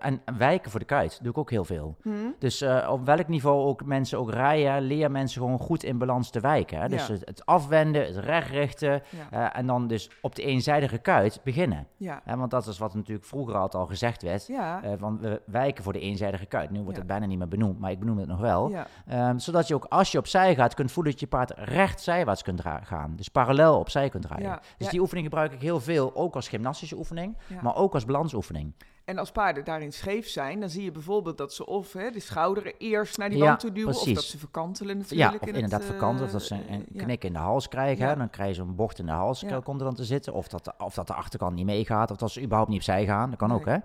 en, 0.00 0.20
en 0.24 0.38
wijken 0.38 0.70
voor 0.70 0.80
de 0.80 0.86
kuit. 0.86 1.18
doe 1.22 1.30
ik 1.30 1.38
ook 1.38 1.50
heel 1.50 1.64
veel. 1.64 1.96
Hm? 2.02 2.10
Dus 2.38 2.64
op 2.88 3.06
welk 3.06 3.28
niveau 3.28 3.66
ook 3.66 3.84
mensen 3.84 4.18
ook 4.18 4.30
rijden, 4.30 4.80
leer 4.82 5.10
mensen 5.10 5.40
gewoon 5.40 5.45
goed 5.58 5.84
in 5.84 5.98
balans 5.98 6.30
te 6.30 6.40
wijken. 6.40 6.80
Hè? 6.80 6.88
Dus 6.88 7.06
Ja. 7.06 7.12
het, 7.12 7.22
het 7.24 7.46
afwenden, 7.46 8.06
het 8.06 8.16
rechtrichten 8.16 9.02
Ja. 9.30 9.52
eh, 9.52 9.58
en 9.58 9.66
dan 9.66 9.86
dus 9.86 10.10
op 10.22 10.34
de 10.34 10.42
eenzijdige 10.42 10.98
kuit 10.98 11.40
beginnen. 11.44 11.86
Ja. 11.96 12.22
Want 12.24 12.50
dat 12.50 12.66
is 12.66 12.78
wat 12.78 12.94
natuurlijk 12.94 13.26
vroeger 13.26 13.54
altijd 13.54 13.82
al 13.82 13.88
gezegd 13.88 14.22
werd. 14.22 14.46
Ja. 14.46 14.82
eh, 14.82 14.92
van 14.98 15.18
we 15.20 15.42
wijken 15.46 15.84
voor 15.84 15.92
de 15.92 16.00
eenzijdige 16.00 16.46
kuit. 16.46 16.70
Nu 16.70 16.80
wordt 16.82 16.98
het 16.98 17.06
bijna 17.06 17.26
niet 17.26 17.38
meer 17.38 17.48
benoemd, 17.48 17.78
maar 17.78 17.90
ik 17.90 17.98
benoem 17.98 18.18
het 18.18 18.28
nog 18.28 18.40
wel. 18.40 18.68
ja. 18.68 18.86
Ehm, 19.06 19.38
zodat 19.38 19.68
je 19.68 19.74
ook 19.74 19.84
als 19.88 20.12
je 20.12 20.18
opzij 20.18 20.54
gaat, 20.54 20.74
kunt 20.74 20.92
voelen 20.92 21.12
dat 21.12 21.20
je 21.20 21.26
paard 21.26 21.52
recht 21.56 22.00
zijwaarts 22.00 22.42
kunt 22.42 22.60
gaan. 22.82 23.12
Dus 23.16 23.28
parallel 23.28 23.78
opzij 23.78 24.08
kunt 24.08 24.24
rijden. 24.26 24.46
Ja. 24.48 24.60
Dus 24.78 24.88
die 24.88 25.00
oefening 25.00 25.26
gebruik 25.26 25.52
ik 25.52 25.60
heel 25.60 25.80
veel, 25.80 26.14
ook 26.14 26.34
als 26.34 26.48
gymnastische 26.48 26.96
oefening, 26.96 27.36
maar 27.62 27.76
ook 27.76 27.94
als 27.94 28.04
balansoefening. 28.04 28.72
En 29.06 29.18
als 29.18 29.30
paarden 29.32 29.64
daarin 29.64 29.92
scheef 29.92 30.28
zijn, 30.28 30.60
dan 30.60 30.68
zie 30.68 30.84
je 30.84 30.90
bijvoorbeeld 30.90 31.38
dat 31.38 31.54
ze 31.54 31.66
of 31.66 31.92
hè, 31.92 32.10
de 32.10 32.20
schouder 32.20 32.74
eerst 32.78 33.18
naar 33.18 33.28
die 33.28 33.38
Ja, 33.38 33.44
wand 33.44 33.60
toe 33.60 33.72
duwen, 33.72 33.94
of 33.94 34.04
dat 34.04 34.24
ze 34.24 34.38
verkantelen 34.38 34.94
Ja, 34.96 35.00
natuurlijk. 35.02 35.42
of 35.42 35.48
in 35.48 35.54
inderdaad 35.54 35.80
het, 35.80 35.88
eh, 35.88 35.94
vakant, 35.94 36.20
of 36.20 36.30
dat 36.30 36.42
ze 36.42 36.54
een, 36.54 36.72
een 36.72 36.86
ja. 36.92 37.02
knik 37.02 37.24
in 37.24 37.32
de 37.32 37.38
hals 37.38 37.68
krijgen. 37.68 38.04
Ja. 38.04 38.10
hè, 38.12 38.16
Dan 38.18 38.30
krijgen 38.30 38.54
ze 38.54 38.62
een 38.62 38.74
bocht 38.74 38.98
in 38.98 39.06
de 39.06 39.12
hals, 39.12 39.40
Ja. 39.40 39.60
komt 39.60 39.80
er 39.80 39.86
dan 39.86 39.94
te 39.94 40.04
zitten. 40.04 40.32
Of 40.32 40.48
dat, 40.48 40.64
de, 40.64 40.72
of 40.78 40.94
dat 40.94 41.06
de 41.06 41.14
achterkant 41.14 41.54
niet 41.54 41.64
meegaat, 41.66 42.10
of 42.10 42.16
dat 42.16 42.30
ze 42.30 42.40
überhaupt 42.42 42.68
niet 42.70 42.78
opzij 42.78 43.06
gaan. 43.06 43.30
Dat 43.30 43.38
kan 43.38 43.52
ook, 43.52 43.64
hè? 43.64 43.76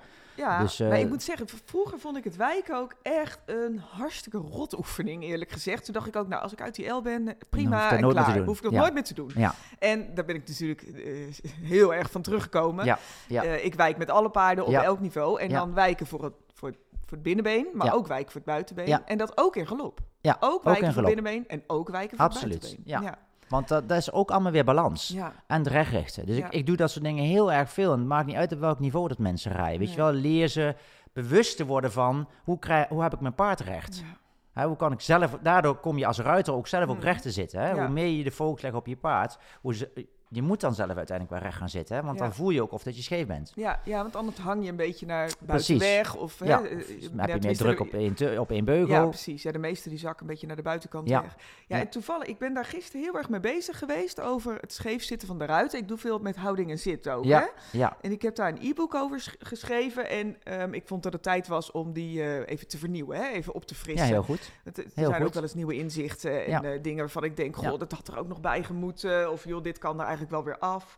Ja, 0.41 0.61
Dus, 0.61 0.79
eh, 0.79 0.87
maar 0.89 0.99
ik 0.99 1.07
moet 1.09 1.23
zeggen, 1.23 1.47
vroeger 1.65 1.99
vond 1.99 2.17
ik 2.17 2.23
het 2.23 2.35
wijken 2.35 2.75
ook 2.77 2.93
echt 3.01 3.39
een 3.45 3.79
hartstikke 3.79 4.37
rot 4.37 4.77
oefening, 4.77 5.23
eerlijk 5.23 5.51
gezegd. 5.51 5.85
Toen 5.85 5.93
dacht 5.93 6.07
ik 6.07 6.15
ook, 6.15 6.27
nou, 6.27 6.41
als 6.41 6.51
ik 6.51 6.61
uit 6.61 6.75
die 6.75 6.87
L 6.89 7.01
ben, 7.01 7.27
eh, 7.27 7.33
prima 7.49 7.89
dat 7.89 7.99
en 7.99 8.09
klaar. 8.09 8.37
Hoef 8.43 8.57
ik 8.57 8.63
nog 8.63 8.73
Ja. 8.73 8.79
nooit 8.79 8.93
meer 8.93 9.03
te 9.03 9.13
doen. 9.13 9.31
Ja, 9.35 9.53
En 9.79 10.13
daar 10.13 10.25
ben 10.25 10.35
ik 10.35 10.47
natuurlijk 10.47 10.81
eh, 10.81 11.13
heel 11.61 11.93
erg 11.93 12.11
van 12.11 12.21
teruggekomen. 12.21 12.85
Ja, 12.85 12.99
ja. 13.27 13.43
Eh, 13.43 13.65
ik 13.65 13.73
wijk 13.75 13.97
met 13.97 14.09
alle 14.09 14.29
paarden 14.29 14.65
op 14.65 14.73
elk 14.73 14.99
niveau. 14.99 15.39
En 15.41 15.49
dan 15.49 15.73
wijken 15.73 16.05
voor 16.07 16.23
het, 16.23 16.33
voor, 16.53 16.67
het- 16.69 16.77
voor 17.05 17.13
het 17.19 17.23
binnenbeen, 17.23 17.67
maar 17.73 17.93
ook 17.93 18.07
wijken 18.07 18.31
voor 18.31 18.41
het 18.41 18.49
buitenbeen. 18.49 19.05
En 19.05 19.17
dat 19.17 19.37
ook 19.37 19.55
in 19.55 19.67
galop. 19.67 19.99
ja 20.21 20.37
Ook 20.39 20.63
wijken 20.63 20.85
in 20.85 20.93
voor 20.93 21.03
het 21.03 21.13
binnenbeen 21.15 21.47
en 21.47 21.63
ook 21.67 21.89
wijken 21.89 22.17
voor 22.17 22.25
Absoluut, 22.25 22.53
het 22.53 22.61
buitenbeen. 22.61 23.01
ja. 23.03 23.17
Want 23.51 23.67
dat, 23.67 23.89
dat 23.89 23.97
is 23.97 24.11
ook 24.11 24.31
allemaal 24.31 24.51
weer 24.51 24.63
balans. 24.63 25.07
Ja. 25.07 25.33
En 25.47 25.57
het 25.57 25.67
rechtrichten. 25.67 26.25
Dus 26.25 26.37
Ja. 26.37 26.45
ik, 26.45 26.53
ik 26.53 26.65
doe 26.65 26.75
dat 26.75 26.91
soort 26.91 27.05
dingen 27.05 27.23
heel 27.23 27.51
erg 27.51 27.69
veel. 27.69 27.91
En 27.93 27.99
het 27.99 28.07
maakt 28.07 28.25
niet 28.25 28.35
uit 28.35 28.51
op 28.53 28.59
welk 28.59 28.79
niveau 28.79 29.07
dat 29.07 29.17
mensen 29.17 29.51
rijden. 29.51 29.79
Weet 29.79 29.89
je 29.91 29.95
wel, 29.95 30.11
leer 30.11 30.47
ze 30.47 30.75
bewust 31.13 31.57
te 31.57 31.65
worden 31.65 31.91
van 31.91 32.27
hoe, 32.43 32.59
krijg, 32.59 32.87
hoe 32.87 33.01
heb 33.01 33.13
ik 33.13 33.19
mijn 33.19 33.35
paard 33.35 33.59
recht? 33.59 33.97
Ja. 33.97 34.19
Hè, 34.61 34.67
hoe 34.67 34.75
kan 34.75 34.91
ik 34.91 34.99
zelf, 35.01 35.37
daardoor 35.41 35.75
kom 35.75 35.97
je 35.97 36.05
als 36.05 36.19
ruiter 36.19 36.53
ook 36.53 36.67
zelf 36.67 36.89
ook 36.89 36.95
Mm. 36.97 37.01
recht 37.03 37.21
te 37.21 37.31
zitten. 37.31 37.61
Hè? 37.61 37.73
Hoe 37.73 37.87
meer 37.89 38.07
je 38.07 38.23
de 38.23 38.31
focus 38.31 38.61
legt 38.61 38.75
op 38.75 38.87
je 38.87 38.97
paard, 38.97 39.37
hoe 39.61 39.75
ze, 39.75 40.07
je 40.33 40.41
moet 40.41 40.59
dan 40.61 40.73
zelf 40.73 40.95
uiteindelijk 40.95 41.29
wel 41.39 41.39
recht 41.49 41.57
gaan 41.59 41.69
zitten. 41.69 41.95
Hè? 41.95 42.01
Want 42.03 42.17
Ja. 42.17 42.23
dan 42.23 42.33
voel 42.33 42.49
je 42.49 42.61
ook 42.61 42.71
of 42.71 42.83
dat 42.83 42.95
je 42.95 43.01
scheef 43.01 43.25
bent. 43.27 43.51
Ja, 43.55 43.81
ja, 43.85 44.01
want 44.01 44.15
anders 44.15 44.37
hang 44.37 44.63
je 44.63 44.69
een 44.69 44.75
beetje 44.75 45.05
naar 45.05 45.31
buiten 45.39 45.77
weg. 45.79 46.15
Of, 46.15 46.39
hè, 46.39 46.45
Ja, 46.45 46.61
eh, 46.63 46.77
of 46.77 46.87
ja, 46.87 47.25
heb 47.25 47.41
je 47.41 47.47
meer 47.47 47.57
druk 47.57 47.79
op 47.79 47.93
één, 47.93 48.13
te- 48.13 48.35
op 48.39 48.51
één 48.51 48.65
beugel. 48.65 48.93
Ja, 48.95 49.05
precies. 49.05 49.43
Ja, 49.43 49.51
de 49.51 49.57
meeste 49.59 49.89
die 49.89 49.97
zakken 49.97 50.21
een 50.21 50.27
beetje 50.31 50.47
naar 50.47 50.55
de 50.55 50.61
buitenkant 50.61 51.09
Ja. 51.09 51.21
weg. 51.21 51.35
Ja, 51.67 51.75
Ja. 51.75 51.81
en 51.81 51.89
toevallig, 51.89 52.27
ik 52.27 52.37
ben 52.37 52.53
daar 52.53 52.65
gisteren 52.65 53.01
heel 53.01 53.15
erg 53.17 53.29
mee 53.29 53.39
bezig 53.39 53.77
geweest 53.77 54.21
over 54.21 54.57
het 54.61 54.73
scheef 54.73 55.03
zitten 55.03 55.27
van 55.27 55.37
de 55.39 55.45
ruiten. 55.45 55.79
Ik 55.79 55.87
doe 55.87 55.97
veel 55.97 56.19
met 56.19 56.35
houding 56.35 56.69
en 56.69 56.79
zit 56.79 57.09
ook, 57.09 57.23
hè? 57.23 57.29
ja, 57.29 57.49
ja, 57.71 57.97
En 58.01 58.11
ik 58.11 58.21
heb 58.21 58.35
daar 58.35 58.49
een 58.49 58.59
e-book 58.61 58.95
over 58.95 59.19
sch- 59.19 59.35
geschreven. 59.39 60.09
En 60.09 60.37
ehm, 60.43 60.73
ik 60.73 60.87
vond 60.87 61.03
dat 61.03 61.13
het 61.13 61.23
tijd 61.23 61.47
was 61.47 61.71
om 61.71 61.93
die 61.93 62.21
eh, 62.23 62.47
even 62.53 62.67
te 62.67 62.77
vernieuwen, 62.77 63.17
hè? 63.17 63.27
even 63.29 63.53
op 63.53 63.65
te 63.65 63.73
ja, 63.73 63.79
frissen. 63.79 64.07
heel 64.07 64.23
goed. 64.23 64.51
Het, 64.63 64.77
er 64.77 64.85
heel 64.93 65.09
zijn 65.09 65.23
ook 65.23 65.33
wel 65.33 65.43
eens 65.43 65.53
nieuwe 65.53 65.75
inzichten 65.77 66.45
en 66.45 66.51
Ja. 66.51 66.63
eh, 66.63 66.81
dingen 66.81 66.99
waarvan 66.99 67.23
ik 67.23 67.35
denk, 67.37 67.55
goh, 67.55 67.71
Ja. 67.71 67.77
dat 67.77 67.91
had 67.91 68.07
er 68.07 68.17
ook 68.17 68.27
nog 68.27 68.41
bij 68.41 68.63
gemoeten. 68.63 69.31
Of 69.31 69.45
joh, 69.45 69.63
dit 69.63 69.77
kan 69.77 69.93
er 69.93 69.99
eigenlijk 69.99 70.19
wel 70.29 70.43
weer 70.43 70.57
af. 70.57 70.97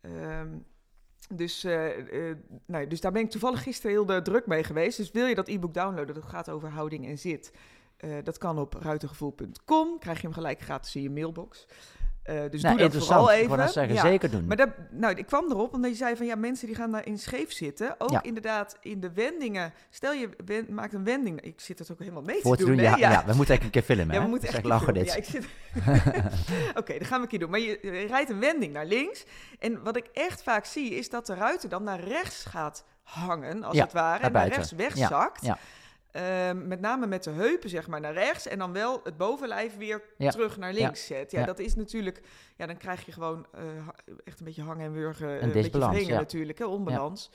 Ehm, 0.00 0.58
dus, 1.28 1.64
eh, 1.64 2.30
eh, 2.30 2.36
nou, 2.66 2.86
dus 2.86 3.00
daar 3.00 3.12
ben 3.12 3.22
ik 3.22 3.30
toevallig 3.30 3.62
gisteren 3.62 3.90
heel 3.90 4.06
de 4.06 4.22
druk 4.22 4.46
mee 4.46 4.64
geweest. 4.64 4.96
Dus 4.96 5.10
wil 5.10 5.26
je 5.26 5.34
dat 5.34 5.48
e-book 5.48 5.74
downloaden, 5.74 6.14
dat 6.14 6.24
gaat 6.24 6.50
over 6.50 6.70
houding 6.70 7.06
en 7.06 7.18
zit. 7.18 7.52
Eh, 7.96 8.10
dat 8.24 8.38
kan 8.38 8.58
op 8.58 8.74
ruitengevoel.com. 8.74 9.98
Krijg 9.98 10.16
je 10.16 10.26
hem 10.26 10.32
gelijk 10.32 10.60
gratis 10.60 10.96
in 10.96 11.02
je 11.02 11.10
mailbox. 11.10 11.66
Eh, 12.22 12.36
dus 12.50 12.62
nou, 12.62 12.76
doe 12.76 12.88
dat 12.88 13.04
vooral 13.04 13.32
Ik 13.32 13.38
even. 13.38 13.56
net 13.58 13.72
zeggen, 13.72 13.94
Ja. 13.94 14.00
zeker 14.00 14.30
doen. 14.30 14.46
Maar 14.46 14.56
dat, 14.56 14.68
nou, 14.90 15.14
ik 15.16 15.26
kwam 15.26 15.44
erop 15.50 15.72
omdat 15.74 15.90
je 15.90 15.96
zei 15.96 16.16
van 16.16 16.26
ja, 16.26 16.34
mensen 16.34 16.66
die 16.66 16.76
gaan 16.76 16.90
daarin 16.92 17.18
scheef 17.18 17.52
zitten. 17.52 17.94
Ook 17.98 18.10
Ja. 18.10 18.22
inderdaad 18.22 18.76
in 18.80 19.00
de 19.00 19.12
wendingen. 19.12 19.72
Stel 19.90 20.12
je 20.12 20.28
maakt 20.68 20.92
een 20.92 21.04
wending. 21.04 21.40
Ik 21.40 21.60
zit 21.60 21.78
het 21.78 21.92
ook 21.92 21.98
helemaal 21.98 22.22
mee 22.22 22.40
Voor 22.40 22.56
te 22.56 22.64
doen. 22.64 22.76
ja, 22.76 22.96
ja. 22.96 23.08
we 23.26 23.34
moeten 23.34 23.36
eigenlijk 23.36 23.62
een 23.62 23.70
keer 23.70 23.82
filmen. 23.82 24.06
Ja, 24.06 24.12
we 24.20 24.24
hè? 24.24 24.28
moeten 24.30 24.48
echt 24.48 24.64
lachen 24.64 24.94
dit. 24.94 25.16
ik 25.16 25.24
zit... 25.24 25.44
Oké, 26.80 26.98
dat 26.98 27.06
gaan 27.06 27.16
we 27.16 27.22
een 27.22 27.28
keer 27.28 27.38
doen. 27.38 27.50
Maar 27.50 27.60
je, 27.60 27.78
je 27.82 27.90
rijdt 28.06 28.30
een 28.30 28.40
wending 28.40 28.72
naar 28.72 28.86
links. 28.86 29.24
En 29.58 29.82
wat 29.82 29.96
ik 29.96 30.06
echt 30.12 30.42
vaak 30.42 30.64
zie, 30.64 30.90
is 30.94 31.10
dat 31.10 31.26
de 31.26 31.34
ruiter 31.34 31.68
dan 31.68 31.82
naar 31.82 32.00
rechts 32.00 32.44
gaat 32.44 32.84
hangen, 33.02 33.62
als 33.64 33.78
het 33.78 33.92
ware. 33.92 34.22
En 34.24 34.32
naar 34.32 34.48
rechts 34.48 34.72
wegzakt. 34.72 35.44
ja. 35.44 35.58
Ehm, 36.12 36.66
met 36.68 36.80
name 36.80 37.06
met 37.06 37.24
de 37.24 37.30
heupen, 37.30 37.68
zeg 37.70 37.86
maar, 37.88 38.00
naar 38.00 38.12
rechts. 38.12 38.46
En 38.48 38.58
dan 38.58 38.72
wel 38.72 39.00
het 39.04 39.16
bovenlijf 39.16 39.76
weer 39.76 40.02
Ja. 40.18 40.30
terug 40.30 40.56
naar 40.56 40.72
links 40.72 41.06
zet. 41.06 41.30
Ja, 41.30 41.40
Ja. 41.40 41.46
dat 41.46 41.58
is 41.58 41.74
natuurlijk... 41.74 42.20
Ja, 42.56 42.66
dan 42.66 42.76
krijg 42.76 43.06
je 43.06 43.12
gewoon 43.12 43.46
eh, 43.52 43.62
echt 44.24 44.38
een 44.38 44.44
beetje 44.44 44.62
hangen 44.62 44.84
en 44.86 44.92
wurgen. 44.92 45.28
Een 45.28 45.42
Een 45.42 45.52
beetje 45.52 45.88
wringen 45.90 46.14
natuurlijk, 46.16 46.58
hè, 46.58 46.64
onbalans. 46.64 47.30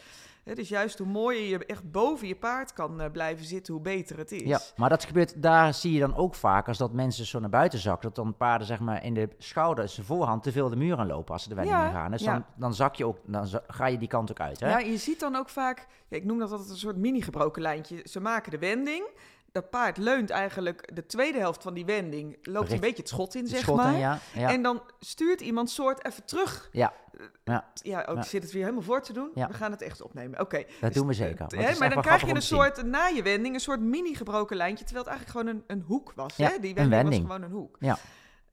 Dus 0.55 0.69
juist 0.69 0.97
hoe 0.97 1.07
mooier 1.07 1.49
je 1.49 1.65
echt 1.65 1.91
boven 1.91 2.27
je 2.27 2.35
paard 2.35 2.73
kan 2.73 3.01
eh, 3.01 3.11
blijven 3.11 3.45
zitten, 3.45 3.73
hoe 3.73 3.81
beter 3.83 4.17
het 4.17 4.31
is. 4.31 4.41
Ja, 4.41 4.59
maar 4.75 4.89
dat 4.89 5.05
gebeurt, 5.05 5.41
daar 5.41 5.73
zie 5.73 5.93
je 5.93 5.99
dan 5.99 6.15
ook 6.15 6.35
vaak, 6.35 6.67
als 6.67 6.77
dat 6.77 6.93
mensen 6.93 7.25
zo 7.25 7.39
naar 7.39 7.49
buiten 7.49 7.79
zakken, 7.79 8.07
dat 8.13 8.15
dan 8.15 8.37
paarden 8.37 8.67
zeg 8.67 8.79
maar 8.79 9.03
in 9.03 9.13
de 9.13 9.29
schouder, 9.37 9.89
zijn 9.89 10.05
voorhand, 10.05 10.43
te 10.43 10.51
veel 10.51 10.69
de 10.69 10.75
muur 10.75 10.97
aan 10.97 11.07
lopen 11.07 11.33
als 11.33 11.43
ze 11.43 11.49
de 11.49 11.55
wending 11.55 11.77
Ja, 11.77 11.89
gaan. 11.89 12.11
Dus 12.11 12.21
ja. 12.21 12.33
dan, 12.33 12.45
dan 12.55 12.73
zak 12.73 12.95
je 12.95 13.05
ook, 13.05 13.17
dan 13.25 13.47
ga 13.67 13.85
je 13.85 13.97
die 13.97 14.07
kant 14.07 14.31
ook 14.31 14.39
uit. 14.39 14.59
Hè? 14.59 14.69
Ja, 14.69 14.79
je 14.79 14.97
ziet 14.97 15.19
dan 15.19 15.35
ook 15.35 15.49
vaak, 15.49 15.87
ja, 16.07 16.17
ik 16.17 16.25
noem 16.25 16.39
dat 16.39 16.51
altijd 16.51 16.69
een 16.69 16.77
soort 16.77 16.97
mini-gebroken 16.97 17.61
lijntje. 17.61 18.01
Ze 18.03 18.19
maken 18.19 18.51
de 18.51 18.59
wending. 18.59 19.05
Dat 19.51 19.69
paard 19.69 19.97
leunt 19.97 20.29
eigenlijk 20.29 20.89
de 20.95 21.05
tweede 21.05 21.37
helft 21.39 21.63
van 21.63 21.73
die 21.73 21.85
wending, 21.85 22.37
loopt 22.41 22.71
een 22.71 22.79
beetje 22.79 22.97
het 23.01 23.07
schot 23.09 23.35
in, 23.35 23.41
Het 23.41 23.49
zeg 23.49 23.59
schot 23.59 23.75
maar. 23.75 23.93
en 23.93 23.99
ja, 23.99 24.19
ja, 24.33 24.49
En 24.49 24.61
dan 24.61 24.81
stuurt 24.99 25.41
iemand 25.41 25.69
soort 25.69 26.05
even 26.05 26.25
terug. 26.25 26.69
ja, 26.71 26.93
ja, 27.43 27.71
Ja, 27.73 28.05
ook 28.09 28.15
Ja. 28.15 28.21
zit 28.23 28.43
het 28.43 28.51
weer 28.51 28.61
helemaal 28.63 28.83
voor 28.83 29.01
te 29.01 29.13
doen. 29.13 29.29
We 29.33 29.53
gaan 29.53 29.71
het 29.71 29.81
echt 29.81 30.01
opnemen. 30.01 30.39
Oké. 30.39 30.57
dat 30.57 30.67
Dus, 30.79 30.93
doen 30.93 31.07
we 31.07 31.13
eh, 31.13 31.19
zeker. 31.19 31.45
hè, 31.59 31.77
maar 31.79 31.89
dan 31.89 32.01
krijg 32.01 32.25
je 32.25 32.35
een 32.35 32.41
soort, 32.41 32.83
na 32.85 33.05
je 33.05 33.23
wending, 33.23 33.53
een 33.55 33.59
soort 33.61 33.79
mini-gebroken 33.79 34.57
lijntje, 34.57 34.85
terwijl 34.85 35.05
het 35.05 35.15
eigenlijk 35.15 35.47
gewoon 35.47 35.63
een, 35.67 35.77
een 35.79 35.85
hoek 35.87 36.13
was. 36.15 36.37
Hè? 36.37 36.47
Die 36.59 36.69
een 36.69 36.75
wending, 36.75 36.89
wending. 36.89 37.27
was 37.27 37.31
gewoon 37.35 37.49
een 37.49 37.55
hoek. 37.57 37.75
Ja. 37.79 37.97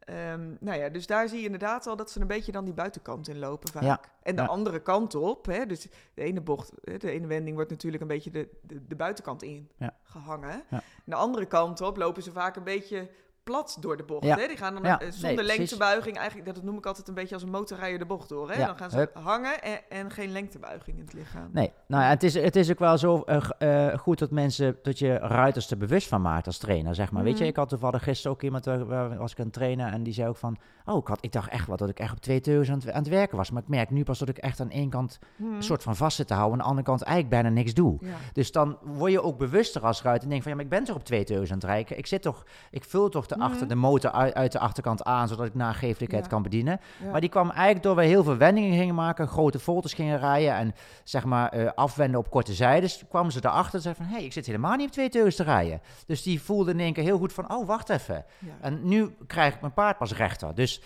Ehm, 0.04 0.54
nou 0.60 0.78
ja, 0.78 0.88
dus 0.88 1.06
daar 1.06 1.28
zie 1.28 1.38
je 1.38 1.44
inderdaad 1.44 1.86
al 1.86 1.96
dat 1.96 2.10
ze 2.10 2.20
een 2.20 2.26
beetje 2.26 2.52
dan 2.52 2.64
die 2.64 2.74
buitenkant 2.74 3.28
in 3.28 3.38
lopen 3.38 3.68
vaak. 3.72 3.82
Ja, 3.82 4.00
En 4.22 4.36
de 4.36 4.42
ja. 4.42 4.48
andere 4.48 4.82
kant 4.82 5.14
op, 5.14 5.46
hè, 5.46 5.66
dus 5.66 5.88
de 6.14 6.22
ene 6.22 6.40
bocht, 6.40 6.70
de 7.00 7.10
ene 7.10 7.26
wending 7.26 7.54
wordt 7.56 7.70
natuurlijk 7.70 8.02
een 8.02 8.08
beetje 8.08 8.30
de, 8.30 8.48
de, 8.62 8.86
de 8.86 8.96
buitenkant 8.96 9.42
in 9.42 9.70
Ja. 9.76 9.96
gehangen. 10.02 10.62
De 11.04 11.14
andere 11.14 11.46
kant 11.46 11.80
op 11.80 11.96
lopen 11.96 12.22
ze 12.22 12.32
vaak 12.32 12.56
een 12.56 12.64
beetje 12.64 13.10
plat 13.44 13.76
door 13.80 13.96
de 13.96 14.02
bocht. 14.02 14.24
Ja. 14.24 14.36
Hè? 14.36 14.46
Die 14.46 14.56
gaan 14.56 14.74
dan 14.74 14.82
Ja, 14.82 14.94
eh, 14.94 15.00
nee, 15.00 15.10
zonder 15.12 15.44
lengtebuiging, 15.44 16.16
eigenlijk, 16.16 16.54
dat 16.54 16.64
noem 16.64 16.76
ik 16.78 16.86
altijd 16.86 17.08
een 17.08 17.14
beetje 17.14 17.34
als 17.34 17.42
een 17.42 17.50
motorrijder 17.50 17.98
de 17.98 18.04
bocht 18.06 18.28
door. 18.28 18.50
Hè? 18.50 18.58
Ja, 18.58 18.66
Dan 18.66 18.76
gaan 18.76 18.90
ze 18.90 18.96
hup. 18.96 19.14
hangen 19.22 19.62
en, 19.62 19.78
en 19.88 20.10
geen 20.10 20.30
lengtebuiging 20.32 20.96
in 20.98 21.02
het 21.04 21.12
lichaam. 21.12 21.48
Nee, 21.52 21.72
nou 21.86 22.02
ja, 22.02 22.08
het 22.08 22.22
is, 22.22 22.34
het 22.34 22.56
is 22.56 22.70
ook 22.70 22.78
wel 22.78 22.98
zo 22.98 23.20
eh, 23.22 23.90
eh, 23.92 23.98
goed 23.98 24.18
dat 24.18 24.30
mensen, 24.30 24.76
dat 24.82 24.98
je 24.98 25.16
ruiters 25.18 25.70
er 25.70 25.76
bewust 25.76 26.08
van 26.08 26.22
maakt 26.22 26.46
als 26.46 26.58
trainer, 26.58 26.94
zeg 26.94 27.12
maar. 27.12 27.22
Weet 27.22 27.32
je, 27.32 27.38
Mhm. 27.40 27.48
ik 27.48 27.56
had 27.56 27.68
toevallig 27.68 28.02
gisteren 28.02 28.32
ook 28.32 28.42
iemand, 28.42 28.64
waar, 28.64 28.86
waar 28.86 29.16
was 29.16 29.32
ik 29.32 29.38
aan 29.38 29.44
het 29.44 29.54
trainen, 29.54 29.92
en 29.92 30.02
die 30.02 30.12
zei 30.12 30.28
ook 30.28 30.36
van, 30.36 30.56
oh, 30.84 30.96
ik, 30.96 31.06
had, 31.06 31.18
ik 31.20 31.32
dacht 31.32 31.50
echt 31.50 31.66
wat 31.66 31.78
dat 31.78 31.88
ik 31.88 31.98
echt 31.98 32.12
op 32.12 32.20
twee 32.20 32.40
teugels 32.40 32.68
aan 32.70 32.78
het, 32.78 32.90
aan 32.90 33.02
het 33.02 33.08
werken 33.08 33.36
was. 33.36 33.50
Maar 33.50 33.62
ik 33.62 33.68
merk 33.68 33.90
nu 33.90 34.04
pas 34.04 34.18
dat 34.18 34.28
ik 34.28 34.38
echt 34.38 34.60
aan 34.60 34.70
één 34.70 34.90
kant 34.90 35.18
Mhm. 35.36 35.54
een 35.54 35.62
soort 35.62 35.82
van 35.82 35.96
vast 35.96 36.16
zit 36.16 36.26
te 36.26 36.34
houden, 36.34 36.52
aan 36.58 36.62
de 36.64 36.68
andere 36.68 36.86
kant 36.86 37.02
eigenlijk 37.02 37.34
bijna 37.42 37.48
niks 37.56 37.74
doe. 37.74 37.98
Dus 38.32 38.52
dan 38.52 38.78
word 38.82 39.12
je 39.12 39.22
ook 39.22 39.38
bewuster 39.38 39.82
als 39.82 40.02
ruiter 40.02 40.22
en 40.24 40.28
denk 40.30 40.42
van, 40.42 40.50
ja, 40.50 40.56
maar 40.56 40.64
ik 40.66 40.70
ben 40.70 40.84
toch 40.84 40.96
op 40.96 41.04
twee 41.04 41.24
teugels 41.24 41.50
aan 41.50 41.56
het 41.56 41.64
rijden. 41.66 41.98
Ik 41.98 42.06
zit 42.06 42.22
toch, 42.22 42.46
ik 42.70 42.84
vul 42.84 43.08
toch 43.08 43.26
de, 43.26 43.33
achter, 43.40 43.58
Mhm. 43.60 43.68
de 43.68 43.74
motor 43.74 44.10
uit, 44.10 44.34
uit 44.34 44.52
de 44.52 44.58
achterkant 44.58 45.04
aan, 45.04 45.28
zodat 45.28 45.46
ik 45.46 45.54
nageeflijkheid 45.54 46.24
Ja. 46.24 46.30
kan 46.30 46.42
bedienen. 46.42 46.80
Ja. 47.04 47.10
Maar 47.10 47.20
die 47.20 47.30
kwam 47.30 47.50
eigenlijk 47.50 47.82
door 47.82 47.96
we 47.96 48.04
heel 48.04 48.24
veel 48.24 48.36
wendingen 48.36 48.78
gingen 48.78 48.94
maken, 48.94 49.28
grote 49.28 49.58
volters 49.58 49.92
gingen 49.94 50.18
rijden 50.18 50.54
en 50.54 50.74
zeg 51.04 51.24
maar 51.24 51.48
eh, 51.48 51.70
afwenden 51.74 52.20
op 52.20 52.30
korte 52.30 52.52
zijdes. 52.54 53.04
kwamen 53.08 53.32
ze 53.32 53.38
erachter 53.42 53.74
en 53.74 53.80
zeiden 53.80 54.02
van, 54.04 54.12
hé, 54.12 54.18
hey, 54.18 54.26
ik 54.26 54.32
zit 54.32 54.46
helemaal 54.46 54.76
niet 54.76 54.86
op 54.86 54.92
twee 54.92 55.08
teugels 55.08 55.36
te 55.36 55.42
rijden. 55.42 55.80
Dus 56.06 56.22
die 56.22 56.42
voelde 56.42 56.70
in 56.70 56.80
één 56.80 56.92
keer 56.92 57.04
heel 57.04 57.18
goed 57.18 57.32
van, 57.32 57.52
oh, 57.54 57.66
wacht 57.66 57.88
even. 57.88 58.24
Ja. 58.38 58.48
En 58.60 58.80
nu 58.88 59.14
krijg 59.26 59.54
ik 59.54 59.60
mijn 59.60 59.72
paard 59.72 59.98
pas 59.98 60.14
rechter. 60.16 60.54
Dus 60.54 60.80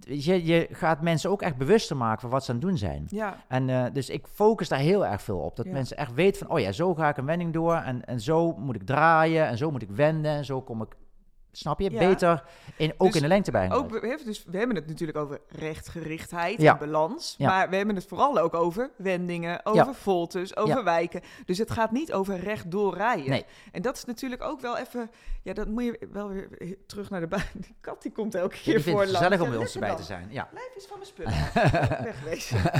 je, 0.00 0.44
je 0.44 0.68
gaat 0.72 1.00
mensen 1.00 1.30
ook 1.30 1.42
echt 1.42 1.56
bewuster 1.56 1.96
maken 1.96 2.20
van 2.20 2.30
wat 2.30 2.44
ze 2.44 2.50
aan 2.52 2.56
het 2.58 2.66
doen 2.66 2.76
zijn. 2.78 3.04
ja. 3.10 3.36
En 3.48 3.70
eh, 3.70 3.84
dus 3.92 4.08
ik 4.08 4.26
focus 4.34 4.68
daar 4.68 4.78
heel 4.78 5.06
erg 5.06 5.22
veel 5.22 5.38
op. 5.38 5.56
Dat 5.56 5.66
Ja. 5.66 5.72
mensen 5.72 5.96
echt 5.96 6.14
weten 6.14 6.46
van, 6.46 6.56
oh 6.56 6.60
ja, 6.62 6.72
zo 6.72 6.94
ga 6.94 7.08
ik 7.08 7.16
een 7.16 7.24
wending 7.26 7.52
door. 7.52 7.74
En, 7.74 8.04
en 8.04 8.20
zo 8.20 8.52
moet 8.56 8.74
ik 8.74 8.82
draaien. 8.86 9.46
En 9.46 9.56
zo 9.58 9.70
moet 9.70 9.82
ik 9.82 9.90
wenden. 9.90 10.30
En 10.30 10.44
zo 10.44 10.60
kom 10.60 10.82
ik, 10.82 10.88
snap 11.52 11.80
je, 11.80 11.90
Ja. 11.90 11.98
beter 11.98 12.42
in, 12.76 12.92
ook 12.96 13.06
Dus 13.06 13.16
in 13.16 13.22
de 13.22 13.28
lengte 13.28 13.50
bij. 13.50 13.72
Ook, 13.72 13.90
we, 13.90 14.06
hebben 14.08 14.26
dus, 14.26 14.44
we 14.44 14.58
hebben 14.58 14.76
het 14.76 14.86
natuurlijk 14.86 15.18
over 15.18 15.40
rechtgerichtheid 15.48 16.60
Ja. 16.60 16.72
en 16.72 16.78
balans. 16.78 17.34
Ja. 17.38 17.48
Maar 17.48 17.70
we 17.70 17.76
hebben 17.76 17.94
het 17.94 18.06
vooral 18.06 18.38
ook 18.38 18.54
over 18.54 18.90
wendingen, 18.96 19.60
over 19.66 19.94
voltes, 19.94 20.56
over 20.56 20.84
wijken. 20.84 21.20
Dus 21.44 21.58
het 21.58 21.70
gaat 21.70 21.90
niet 21.92 22.12
over 22.12 22.38
rechtdoor 22.40 22.94
rijden. 22.94 23.30
Nee. 23.30 23.44
En 23.72 23.82
dat 23.82 23.96
is 23.96 24.04
natuurlijk 24.04 24.42
ook 24.42 24.60
wel 24.60 24.76
even... 24.78 25.10
Ja, 25.42 25.52
dat 25.52 25.68
moet 25.68 25.84
je 25.84 26.08
wel 26.12 26.28
weer 26.28 26.48
terug 26.86 27.10
naar 27.10 27.20
de 27.20 27.26
baan. 27.26 27.42
Die 27.66 27.76
kat 27.80 28.02
die 28.02 28.12
komt 28.12 28.34
elke 28.34 28.56
keer 28.56 28.82
voor 28.82 29.00
het 29.00 29.10
gezellig 29.10 29.28
langs. 29.38 29.44
om 29.44 29.50
bij 29.50 29.58
ons 29.58 29.74
erbij 29.74 29.94
te 29.96 30.02
zijn. 30.14 30.26
Ja. 30.30 30.48
Blijf 30.50 30.74
eens 30.74 30.86
van 30.86 30.98
mijn 30.98 31.08
spullen. 31.10 32.04
Wegwezen. 32.04 32.58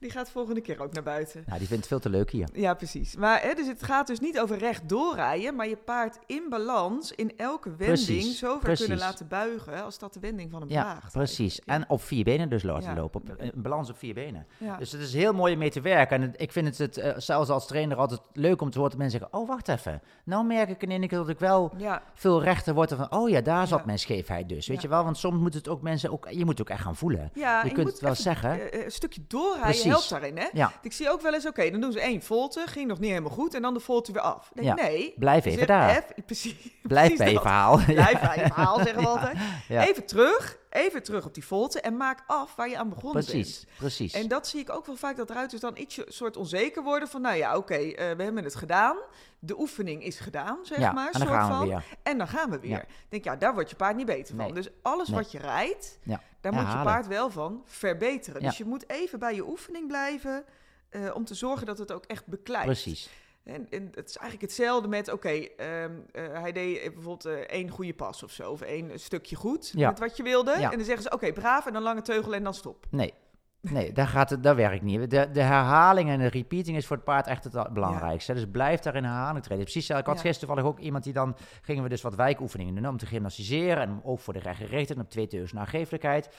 Die 0.00 0.10
gaat 0.10 0.30
volgende 0.30 0.60
keer 0.60 0.82
ook 0.82 0.92
naar 0.92 1.02
buiten. 1.02 1.42
Nou, 1.46 1.58
die 1.58 1.68
vindt 1.68 1.82
het 1.82 1.86
veel 1.92 1.98
te 2.10 2.18
leuk 2.18 2.30
hier. 2.30 2.48
Ja, 2.52 2.74
precies. 2.74 3.16
Maar 3.16 3.42
hè, 3.42 3.54
dus 3.54 3.66
het 3.66 3.82
gaat 3.82 4.06
dus 4.06 4.20
niet 4.20 4.40
over 4.40 4.58
recht 4.58 4.88
doorrijden, 4.88 5.56
maar 5.56 5.68
je 5.68 5.76
paard 5.76 6.18
in 6.26 6.42
balans 6.48 7.12
in 7.12 7.32
elke 7.36 7.68
wending 7.68 8.06
Precies, 8.06 8.38
zo 8.38 8.50
ver 8.52 8.58
precies. 8.60 8.86
kunnen 8.86 9.04
laten 9.04 9.28
buigen 9.28 9.84
als 9.84 9.98
dat 9.98 10.12
de 10.14 10.20
wending 10.20 10.50
van 10.50 10.60
hem 10.60 10.70
Ja, 10.70 11.00
precies. 11.12 11.60
Ja. 11.64 11.74
En 11.74 11.84
op 11.88 12.02
vier 12.02 12.24
benen 12.24 12.48
dus 12.48 12.62
laten 12.62 12.88
Ja. 12.90 12.94
lopen. 13.00 13.20
Op, 13.20 13.34
een 13.38 13.52
balans 13.54 13.90
op 13.90 13.98
vier 13.98 14.14
benen. 14.14 14.46
Ja. 14.58 14.76
Dus 14.76 14.92
het 14.92 15.00
is 15.00 15.12
heel 15.14 15.32
mooi 15.32 15.52
om 15.52 15.58
mee 15.58 15.70
te 15.70 15.80
werken. 15.80 16.16
En 16.16 16.22
het- 16.22 16.40
ik 16.40 16.52
vind 16.52 16.66
het, 16.66 16.78
het 16.78 16.96
eh, 16.96 17.12
zelfs 17.16 17.50
als 17.50 17.66
trainer 17.66 17.96
altijd 17.96 18.20
leuk 18.32 18.60
om 18.60 18.70
te 18.70 18.78
horen 18.78 18.90
dat 18.90 19.00
mensen 19.00 19.18
zeggen... 19.20 19.38
Oh, 19.38 19.48
wacht 19.48 19.68
even. 19.68 20.02
Nou 20.24 20.44
merk 20.46 20.68
ik 20.68 20.82
in 20.82 20.90
één 20.90 21.08
keer 21.08 21.18
dat 21.18 21.28
ik 21.28 21.38
wel 21.38 21.72
veel 22.14 22.42
rechter 22.42 22.74
word. 22.74 22.92
Van, 22.92 23.12
oh 23.12 23.28
ja, 23.28 23.40
daar 23.40 23.66
zat 23.66 23.84
mijn 23.84 23.98
scheefheid 23.98 24.48
dus. 24.48 24.66
Weet 24.66 24.82
je 24.82 24.88
wel? 24.88 25.04
Want 25.04 25.18
soms 25.18 25.38
moet 25.40 25.54
het 25.54 25.68
ook 25.68 25.82
mensen... 25.82 26.10
Ook, 26.12 26.28
je 26.30 26.44
moet 26.44 26.58
het 26.58 26.60
ook 26.60 26.68
echt 26.70 26.82
gaan 26.82 26.96
voelen. 26.96 27.30
ja, 27.34 27.64
je 27.64 27.72
kunt 27.72 27.88
het 27.88 28.00
wel 28.00 28.14
zeggen. 28.14 28.50
eh, 28.50 28.78
eh, 28.78 28.84
een 28.84 28.90
stukje 28.92 29.20
doorrijden 29.28 29.62
Precies. 29.62 29.88
Helpt 29.90 30.08
daarin, 30.10 30.38
hè? 30.38 30.46
Ja, 30.52 30.72
Ik 30.82 30.92
zie 30.92 31.10
ook 31.10 31.20
wel 31.20 31.34
eens, 31.34 31.46
oké, 31.46 31.70
dan 31.70 31.80
doen 31.80 31.92
ze 31.92 32.00
één 32.00 32.22
volte, 32.22 32.62
ging 32.66 32.88
nog 32.88 32.98
niet 32.98 33.08
helemaal 33.10 33.30
goed, 33.30 33.54
en 33.54 33.62
dan 33.62 33.74
de 33.74 33.80
volte 33.80 34.12
weer 34.12 34.22
af. 34.22 34.50
Denk, 34.54 34.66
Ja. 34.66 34.74
nee. 34.74 35.14
blijf 35.18 35.44
even 35.44 35.66
daar. 35.66 36.02
F, 36.02 36.24
precies, 36.26 36.54
Blijf 36.82 37.06
precies 37.06 37.18
bij 37.24 37.32
je 37.32 37.40
verhaal. 37.40 37.76
Blijf 37.86 38.20
bij 38.20 38.36
je 38.38 38.46
verhaal, 38.46 38.76
zeggen 38.76 39.02
we 39.02 39.08
altijd. 39.08 39.36
Even 39.68 40.06
terug, 40.06 40.58
even 40.70 41.02
terug 41.02 41.24
op 41.26 41.34
die 41.34 41.44
volte 41.46 41.80
en 41.80 41.96
maak 41.96 42.22
af 42.26 42.54
waar 42.56 42.68
je 42.68 42.78
aan 42.78 42.88
begonnen 42.88 43.12
bent. 43.12 43.26
Precies, 43.30 43.66
precies. 43.78 44.12
En 44.12 44.28
dat 44.28 44.48
zie 44.48 44.60
ik 44.60 44.70
ook 44.70 44.86
wel 44.86 44.96
vaak, 44.96 45.16
dat 45.16 45.30
ruiters 45.30 45.60
dan 45.60 45.76
iets 45.76 46.00
soort 46.06 46.36
onzeker 46.36 46.82
worden 46.82 47.08
van, 47.08 47.20
nou 47.20 47.36
ja, 47.36 47.56
oké, 47.56 47.74
eh, 47.74 48.10
we 48.16 48.22
hebben 48.22 48.44
het 48.44 48.54
gedaan. 48.54 48.96
De 49.42 49.58
oefening 49.60 50.04
is 50.04 50.18
gedaan, 50.20 50.58
zeg 50.62 50.78
ja, 50.78 50.92
maar. 50.92 51.10
en 51.10 51.18
dan 51.18 51.28
soort 51.28 51.32
gaan 51.40 51.48
we 51.50 51.54
van. 51.56 51.66
weer. 51.68 51.84
En 52.02 52.18
dan 52.18 52.28
gaan 52.28 52.50
we 52.50 52.58
weer. 52.60 52.70
Ja. 52.70 52.84
Denk, 53.08 53.24
ja, 53.24 53.36
daar 53.36 53.54
wordt 53.54 53.70
je 53.70 53.76
paard 53.76 53.96
niet 53.96 54.06
beter 54.06 54.34
van. 54.36 54.44
Nee. 54.44 54.52
Dus 54.52 54.68
alles 54.82 55.08
Nee. 55.08 55.16
wat 55.18 55.32
je 55.32 55.38
rijdt, 55.38 55.98
Ja. 56.02 56.20
Daar 56.40 56.52
moet 56.52 56.72
je 56.72 56.82
paard 56.82 57.06
wel 57.06 57.30
van 57.30 57.62
verbeteren. 57.64 58.42
Dus 58.42 58.58
je 58.58 58.64
moet 58.64 58.90
even 58.90 59.18
bij 59.18 59.34
je 59.34 59.48
oefening 59.48 59.86
blijven 59.86 60.44
eh, 60.88 61.14
om 61.14 61.24
te 61.24 61.34
zorgen 61.34 61.66
dat 61.66 61.78
het 61.78 61.92
ook 61.92 62.04
echt 62.04 62.26
beklijft. 62.26 62.66
Precies. 62.66 63.10
En, 63.42 63.66
en 63.70 63.90
het 63.94 64.08
is 64.08 64.16
eigenlijk 64.16 64.40
hetzelfde 64.52 64.88
met, 64.88 65.12
oké, 65.12 65.28
ehm, 65.28 65.92
eh, 66.12 66.32
hij 66.32 66.52
deed 66.52 66.82
bijvoorbeeld 66.82 67.24
eh, 67.24 67.32
één 67.34 67.68
goede 67.68 67.94
pas 67.94 68.22
of 68.22 68.32
zo, 68.32 68.50
of 68.50 68.60
één 68.60 69.00
stukje 69.00 69.36
goed 69.36 69.72
Ja. 69.74 69.88
met 69.88 69.98
wat 69.98 70.16
je 70.16 70.22
wilde. 70.22 70.50
Ja. 70.50 70.70
En 70.70 70.76
dan 70.76 70.86
zeggen 70.86 71.02
ze, 71.02 71.10
oké, 71.10 71.32
braaf, 71.32 71.66
en 71.66 71.72
dan 71.72 71.82
lange 71.82 72.02
teugel 72.02 72.34
en 72.34 72.44
dan 72.44 72.54
stop. 72.54 72.86
Nee. 72.90 73.14
Nee, 73.62 73.92
daar, 73.92 74.06
gaat 74.06 74.30
het, 74.30 74.42
dat 74.42 74.56
werkt 74.56 74.82
niet. 74.82 75.10
De, 75.10 75.30
de 75.32 75.42
herhaling 75.42 76.08
en 76.10 76.18
de 76.18 76.26
repeating 76.26 76.76
is 76.76 76.86
voor 76.86 76.96
het 76.96 77.04
paard 77.04 77.26
echt 77.26 77.44
het 77.44 77.72
belangrijkste. 77.72 78.34
Dus 78.34 78.46
blijf 78.50 78.80
daar 78.80 78.94
in 78.94 79.04
herhaling 79.04 79.44
treden. 79.44 79.64
Precies, 79.64 79.88
ik 79.90 80.06
had 80.06 80.06
Ja. 80.06 80.12
gisteren 80.12 80.38
toevallig 80.38 80.64
ook 80.64 80.78
iemand 80.78 81.04
die 81.04 81.12
dan... 81.12 81.36
gingen 81.62 81.82
we 81.82 81.88
dus 81.88 82.02
wat 82.02 82.14
wijkoefeningen 82.14 82.74
doen 82.74 82.88
om 82.88 82.96
te 82.96 83.06
gymnastiseren... 83.06 83.82
en 83.82 84.00
ook 84.04 84.18
voor 84.20 84.32
de 84.32 84.38
rechtgerichte 84.38 84.94
en 84.94 85.00
op 85.00 85.10
twee 85.10 85.26
teus 85.26 85.52
nageeflijkheid. 85.52 86.30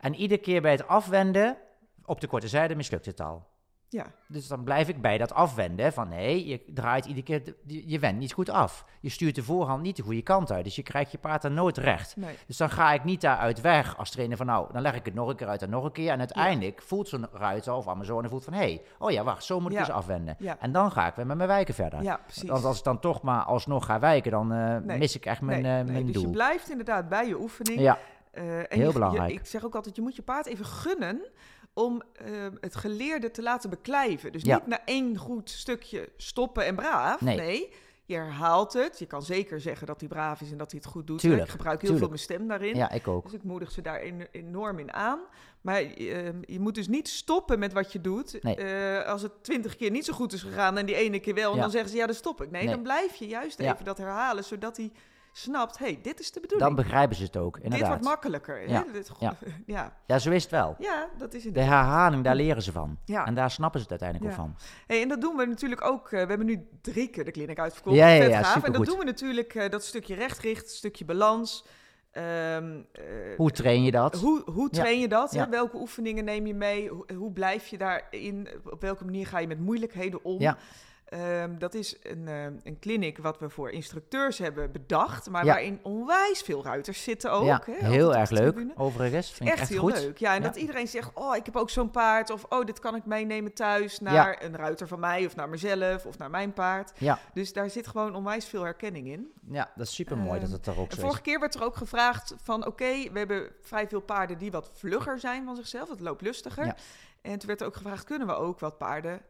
En 0.00 0.14
iedere 0.14 0.40
keer 0.40 0.62
bij 0.62 0.70
het 0.70 0.86
afwenden 0.88 1.56
op 2.04 2.20
de 2.20 2.26
korte 2.26 2.48
zijde 2.48 2.74
mislukt 2.74 3.06
het 3.06 3.20
al. 3.20 3.46
Ja, 3.92 4.06
Dus 4.28 4.46
dan 4.48 4.64
blijf 4.64 4.88
ik 4.88 5.00
bij 5.00 5.18
dat 5.18 5.32
afwenden 5.34 5.92
van 5.92 6.08
nee, 6.08 6.46
je 6.46 6.60
draait 6.74 7.04
iedere 7.06 7.24
keer, 7.26 7.54
je, 7.66 7.98
wendt 7.98 8.18
niet 8.20 8.32
goed 8.32 8.48
af. 8.50 8.84
Je 9.00 9.08
stuurt 9.08 9.34
de 9.34 9.42
voorhand 9.42 9.82
niet 9.82 9.96
de 9.96 10.02
goede 10.02 10.22
kant 10.22 10.52
uit, 10.52 10.64
dus 10.64 10.76
je 10.76 10.82
krijgt 10.82 11.10
je 11.12 11.18
paard 11.18 11.42
dan 11.42 11.54
nooit 11.54 11.78
recht. 11.78 12.16
nee. 12.16 12.34
Dus 12.46 12.56
dan 12.56 12.70
ga 12.70 12.92
ik 12.92 13.04
niet 13.04 13.20
daaruit 13.20 13.60
weg 13.60 13.96
als 13.98 14.10
trainer 14.10 14.36
van 14.36 14.46
nou, 14.46 14.72
dan 14.72 14.82
leg 14.82 14.94
ik 14.94 15.04
het 15.04 15.14
nog 15.14 15.28
een 15.28 15.36
keer 15.36 15.48
uit 15.48 15.62
en 15.62 15.70
nog 15.70 15.84
een 15.84 15.92
keer. 15.92 16.10
En 16.10 16.18
uiteindelijk 16.18 16.82
voelt 16.82 17.08
zo'n 17.08 17.26
ruiter 17.32 17.72
of 17.74 17.88
Amazone 17.88 18.28
voelt 18.28 18.44
van 18.44 18.52
hé, 18.52 18.58
hey, 18.58 18.82
oh 18.98 19.10
ja, 19.10 19.24
wacht, 19.24 19.44
zo 19.44 19.60
moet 19.60 19.70
ik 19.72 19.78
Ja. 19.78 19.84
dus 19.84 19.94
afwenden. 19.94 20.36
Ja. 20.38 20.56
En 20.60 20.72
dan 20.72 20.90
ga 20.92 21.06
ik 21.06 21.14
weer 21.14 21.26
met 21.26 21.36
mijn 21.36 21.48
wijken 21.48 21.74
verder. 21.74 22.02
Ja, 22.02 22.16
precies. 22.24 22.48
Want 22.48 22.64
als 22.64 22.78
ik 22.78 22.84
dan 22.84 23.00
toch 23.00 23.22
maar 23.22 23.42
alsnog 23.42 23.84
ga 23.86 23.98
wijken, 23.98 24.30
dan 24.30 24.52
eh, 24.52 24.76
Nee. 24.76 24.98
mis 24.98 25.16
ik 25.16 25.26
echt 25.26 25.40
mijn, 25.40 25.62
nee, 25.62 25.80
eh, 25.80 25.86
mijn 25.86 26.06
dus 26.06 26.14
je 26.16 26.22
doel. 26.22 26.30
blijft 26.32 26.70
inderdaad 26.70 27.08
bij 27.08 27.26
je 27.26 27.40
oefening. 27.40 27.80
Ja, 27.80 27.98
Eh, 28.30 28.58
en 28.58 28.66
Heel 28.68 28.78
je- 28.78 28.86
je- 28.86 28.92
belangrijk. 28.92 29.30
ik 29.30 29.46
zeg 29.46 29.64
ook 29.64 29.74
altijd, 29.74 29.96
je 29.96 30.02
moet 30.02 30.16
je 30.16 30.22
paard 30.22 30.46
even 30.46 30.64
gunnen 30.64 31.20
om 31.74 32.02
eh, 32.12 32.26
het 32.60 32.76
geleerde 32.76 33.30
te 33.30 33.42
laten 33.42 33.70
beklijven. 33.70 34.32
Dus 34.32 34.42
Ja. 34.42 34.54
niet 34.56 34.66
na 34.66 34.80
één 34.84 35.16
goed 35.16 35.50
stukje 35.50 36.08
stoppen 36.16 36.64
en 36.64 36.74
braaf. 36.74 37.20
Nee. 37.20 37.72
Je 38.04 38.16
herhaalt 38.16 38.72
het. 38.72 38.98
Je 38.98 39.06
kan 39.06 39.22
zeker 39.22 39.60
zeggen 39.60 39.86
dat 39.86 40.00
hij 40.00 40.08
braaf 40.08 40.40
is 40.40 40.50
en 40.50 40.56
dat 40.58 40.70
hij 40.70 40.80
het 40.82 40.90
goed 40.92 41.06
doet. 41.06 41.18
Tuurlijk, 41.20 41.42
ik 41.44 41.50
gebruik 41.50 41.80
heel 41.82 41.90
tuurlijk. 41.90 41.98
veel 41.98 42.08
mijn 42.08 42.38
stem 42.40 42.48
daarin. 42.48 42.76
Ja, 42.76 42.90
ik 42.90 43.08
ook. 43.08 43.24
Dus 43.24 43.32
ik 43.32 43.42
moedig 43.42 43.70
ze 43.70 43.82
daar 43.82 44.00
en- 44.00 44.28
enorm 44.32 44.78
in 44.78 44.92
aan. 44.92 45.20
Maar 45.60 45.80
eh, 45.82 46.26
je 46.42 46.60
moet 46.60 46.74
dus 46.74 46.88
niet 46.88 47.08
stoppen 47.08 47.58
met 47.58 47.72
wat 47.72 47.92
je 47.92 48.00
doet. 48.00 48.42
Nee. 48.42 48.54
Eh, 48.56 49.06
als 49.06 49.22
het 49.22 49.32
twintig 49.44 49.76
keer 49.76 49.90
niet 49.90 50.04
zo 50.04 50.12
goed 50.12 50.32
is 50.32 50.42
gegaan 50.42 50.78
en 50.78 50.86
die 50.86 50.94
ene 50.94 51.18
keer 51.20 51.34
wel, 51.34 51.50
en 51.50 51.56
Ja. 51.56 51.62
dan 51.62 51.70
zeggen 51.70 51.90
ze 51.90 51.96
ja, 51.96 52.06
dan 52.06 52.14
stop 52.14 52.42
ik. 52.42 52.50
Nee, 52.50 52.62
Nee. 52.64 52.74
dan 52.74 52.82
blijf 52.82 53.14
je 53.14 53.26
juist 53.26 53.58
Ja. 53.60 53.72
even 53.72 53.84
dat 53.84 53.98
herhalen, 53.98 54.44
zodat 54.44 54.76
hij 54.76 54.92
snapt, 55.32 55.78
hey, 55.78 55.98
dit 56.02 56.20
is 56.20 56.32
de 56.32 56.40
bedoeling. 56.40 56.68
Dan 56.74 56.84
begrijpen 56.84 57.16
ze 57.16 57.22
het 57.22 57.36
ook, 57.36 57.54
dit 57.54 57.64
inderdaad. 57.64 57.88
wordt 57.88 58.04
makkelijker. 58.04 58.68
Ja. 58.68 58.84
Hè? 58.86 58.92
Dit, 58.92 59.10
Ja. 59.18 59.34
ja. 59.66 59.96
Ja, 60.06 60.18
zo 60.18 60.30
is 60.30 60.42
het 60.42 60.52
wel. 60.52 60.74
ja, 60.78 61.08
dat 61.18 61.34
is 61.34 61.44
het. 61.44 61.54
De 61.54 61.60
herhaling, 61.62 62.24
daar 62.24 62.34
leren 62.34 62.62
ze 62.62 62.72
van. 62.72 62.98
Ja. 63.04 63.26
En 63.26 63.34
daar 63.34 63.50
snappen 63.50 63.80
ze 63.80 63.86
het 63.90 64.00
uiteindelijk 64.02 64.36
Ja. 64.36 64.42
ook 64.42 64.46
van. 64.56 64.56
Hey, 64.86 65.02
en 65.02 65.08
dat 65.08 65.20
doen 65.20 65.36
we 65.36 65.44
natuurlijk 65.46 65.84
ook. 65.84 66.04
eh, 66.04 66.10
we 66.10 66.16
hebben 66.28 66.46
nu 66.46 66.68
drie 66.80 67.08
keer 67.08 67.24
de 67.24 67.30
kliniek 67.30 67.58
uitverkocht. 67.58 67.96
Ja, 67.96 68.08
ja. 68.08 68.54
En 68.64 68.72
dat 68.72 68.84
doen 68.86 68.98
we 68.98 69.04
natuurlijk, 69.04 69.54
eh, 69.54 69.70
dat 69.70 69.84
stukje 69.84 70.14
rechtgericht, 70.14 70.70
stukje 70.70 71.04
balans. 71.04 71.64
Ehm, 72.10 72.80
eh, 72.92 73.02
Hoe 73.36 73.50
train 73.50 73.82
je 73.82 73.90
dat? 73.90 74.14
Hoe, 74.20 74.42
hoe 74.50 74.68
Ja. 74.70 74.80
train 74.82 75.00
je 75.00 75.08
dat? 75.08 75.32
Ja. 75.32 75.48
Welke 75.48 75.76
oefeningen 75.76 76.24
neem 76.24 76.46
je 76.46 76.54
mee? 76.54 76.88
Hoe, 76.88 77.04
hoe 77.14 77.32
blijf 77.32 77.66
je 77.66 77.78
daarin? 77.78 78.48
Op 78.64 78.80
welke 78.80 79.04
manier 79.04 79.26
ga 79.26 79.38
je 79.38 79.46
met 79.46 79.60
moeilijkheden 79.60 80.24
om? 80.24 80.40
Ja. 80.40 80.56
Ehm, 81.10 81.58
dat 81.58 81.74
is 81.74 81.96
een, 82.02 82.28
eh, 82.28 82.44
een 82.44 82.78
clinic 82.80 83.18
wat 83.18 83.38
we 83.38 83.48
voor 83.48 83.70
instructeurs 83.70 84.38
hebben 84.38 84.72
bedacht, 84.72 85.30
maar 85.30 85.44
Ja. 85.44 85.52
waarin 85.52 85.78
onwijs 85.82 86.42
veel 86.42 86.64
ruiters 86.64 87.02
zitten 87.02 87.32
ook. 87.32 87.44
ja, 87.44 87.62
hè, 87.64 87.72
heel 87.86 88.14
erg 88.16 88.30
leuk, 88.30 88.64
overigens. 88.76 89.30
Vind 89.30 89.48
ik 89.48 89.54
Echt, 89.54 89.60
echt 89.60 89.70
heel 89.70 89.80
goed. 89.80 89.92
leuk. 90.00 90.18
Ja, 90.18 90.34
en 90.34 90.40
Ja. 90.42 90.46
dat 90.46 90.56
iedereen 90.56 90.88
zegt: 90.88 91.10
Oh, 91.14 91.36
ik 91.36 91.44
heb 91.46 91.56
ook 91.56 91.70
zo'n 91.70 91.90
paard. 91.90 92.30
Of 92.30 92.44
oh, 92.48 92.64
dit 92.64 92.78
kan 92.78 92.94
ik 92.94 93.04
meenemen 93.04 93.52
thuis 93.54 94.00
naar 94.00 94.42
een 94.44 94.56
ruiter 94.56 94.88
van 94.88 95.00
mij, 95.00 95.26
of 95.26 95.36
naar 95.36 95.48
mezelf, 95.48 96.06
of 96.06 96.18
naar 96.18 96.30
mijn 96.30 96.52
paard. 96.52 96.92
Ja, 96.98 97.18
Dus 97.34 97.52
daar 97.52 97.70
zit 97.70 97.86
gewoon 97.86 98.14
onwijs 98.14 98.44
veel 98.44 98.62
herkenning 98.62 99.06
in. 99.06 99.32
ja, 99.50 99.70
dat 99.76 99.86
is 99.86 99.94
super 99.94 100.16
mooi 100.16 100.40
dat 100.40 100.48
Ehm, 100.48 100.56
het 100.58 100.66
er 100.66 100.78
ook 100.78 100.88
En 100.90 100.94
zo 100.94 101.00
vorige 101.00 101.18
is. 101.20 101.24
keer 101.24 101.40
werd 101.40 101.54
er 101.54 101.62
ook 101.64 101.76
gevraagd 101.76 102.34
van... 102.42 102.66
oké, 102.66 103.10
we 103.12 103.18
hebben 103.18 103.48
vrij 103.62 103.88
veel 103.88 104.00
paarden 104.00 104.38
die 104.38 104.50
wat 104.50 104.70
vlugger 104.74 105.18
zijn 105.18 105.44
van 105.44 105.56
zichzelf. 105.56 105.88
Het 105.88 106.00
loopt 106.00 106.20
lustiger. 106.22 106.74
En 107.22 107.38
toen 107.38 107.48
werd 107.48 107.60
er 107.60 107.66
ook 107.66 107.76
gevraagd... 107.76 108.04
kunnen 108.04 108.26
we 108.26 108.34
ook 108.34 108.60
wat 108.60 108.78
paarden 108.78 109.20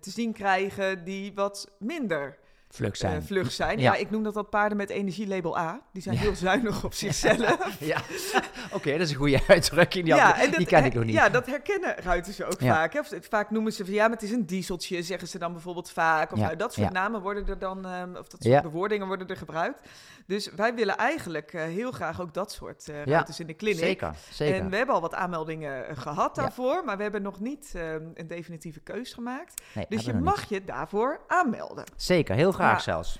te 0.00 0.10
zien 0.10 0.32
krijgen... 0.32 1.04
die 1.04 1.32
wat 1.34 1.70
minder 1.78 2.38
Vlug 2.70 2.90
eh, 2.92 2.96
zijn. 2.98 3.22
vlug 3.22 3.52
zijn? 3.52 3.78
Ja. 3.78 3.92
Ja. 3.92 3.98
ik 3.98 4.10
noem 4.10 4.22
dat 4.22 4.34
dat 4.34 4.50
paarden 4.50 4.76
met 4.76 4.90
energielabel 4.90 5.58
A. 5.58 5.80
Die 5.92 6.02
zijn 6.02 6.14
Ja. 6.14 6.20
heel 6.20 6.34
zuinig 6.34 6.84
op 6.84 6.94
zichzelf. 7.04 7.76
Ja, 7.80 8.00
oké, 8.72 8.90
dat 8.92 9.00
is 9.00 9.10
een 9.10 9.16
goede 9.16 9.40
uitdrukking. 9.48 10.04
Die, 10.04 10.14
dat, 10.14 10.56
die 10.56 10.66
ken 10.66 10.84
ik 10.84 10.94
nog 10.94 11.04
niet. 11.04 11.14
Ja, 11.14 11.28
dat 11.28 11.46
herkennen 11.46 11.94
ruiters 11.96 12.42
ook 12.42 12.60
Ja. 12.60 12.74
vaak. 12.74 12.92
Hè. 12.92 13.00
Vaak 13.20 13.50
noemen 13.50 13.72
ze 13.72 13.84
van 13.84 13.94
ja, 13.94 14.02
maar 14.02 14.16
het 14.16 14.22
is 14.22 14.30
een 14.30 14.46
dieseltje, 14.46 15.02
zeggen 15.02 15.28
ze 15.28 15.38
dan 15.38 15.52
bijvoorbeeld 15.52 15.90
vaak. 15.90 16.32
Of 16.32 16.38
Ja, 16.38 16.44
nou, 16.44 16.56
dat 16.56 16.72
soort 16.74 16.86
ja. 16.86 16.92
namen 16.92 17.20
worden 17.20 17.46
er 17.48 17.58
dan, 17.58 17.86
ehm, 17.86 18.10
of 18.10 18.28
dat 18.28 18.42
soort 18.42 18.54
Ja. 18.54 18.62
bewoordingen 18.62 19.06
worden 19.06 19.26
er 19.28 19.36
gebruikt. 19.36 19.80
Dus 20.26 20.50
wij 20.56 20.74
willen 20.74 20.96
eigenlijk 20.96 21.52
eh, 21.52 21.62
heel 21.62 21.90
graag 21.92 22.20
ook 22.20 22.34
dat 22.34 22.52
soort 22.52 22.88
eh 22.88 22.96
Ja, 23.04 23.04
ruiters 23.12 23.40
in 23.40 23.46
de 23.46 23.54
kliniek. 23.54 23.78
Zeker, 23.78 24.14
zeker. 24.30 24.60
En 24.60 24.70
we 24.70 24.76
hebben 24.76 24.94
al 24.94 25.00
wat 25.00 25.14
aanmeldingen 25.14 25.88
eh, 25.88 25.96
gehad 25.98 26.36
Ja. 26.36 26.42
daarvoor, 26.42 26.82
maar 26.84 26.96
we 26.96 27.02
hebben 27.02 27.22
nog 27.22 27.40
niet 27.40 27.72
ehm, 27.74 28.02
een 28.14 28.26
definitieve 28.26 28.80
keus 28.80 29.12
gemaakt. 29.12 29.62
Nee, 29.74 29.86
Dus 29.88 30.04
je 30.04 30.14
mag 30.14 30.48
je 30.48 30.64
daarvoor 30.64 31.20
aanmelden. 31.26 31.84
Zeker, 31.96 32.34
heel 32.34 32.52
graag 32.58 32.76
Ja. 32.76 32.92
zelfs. 32.92 33.18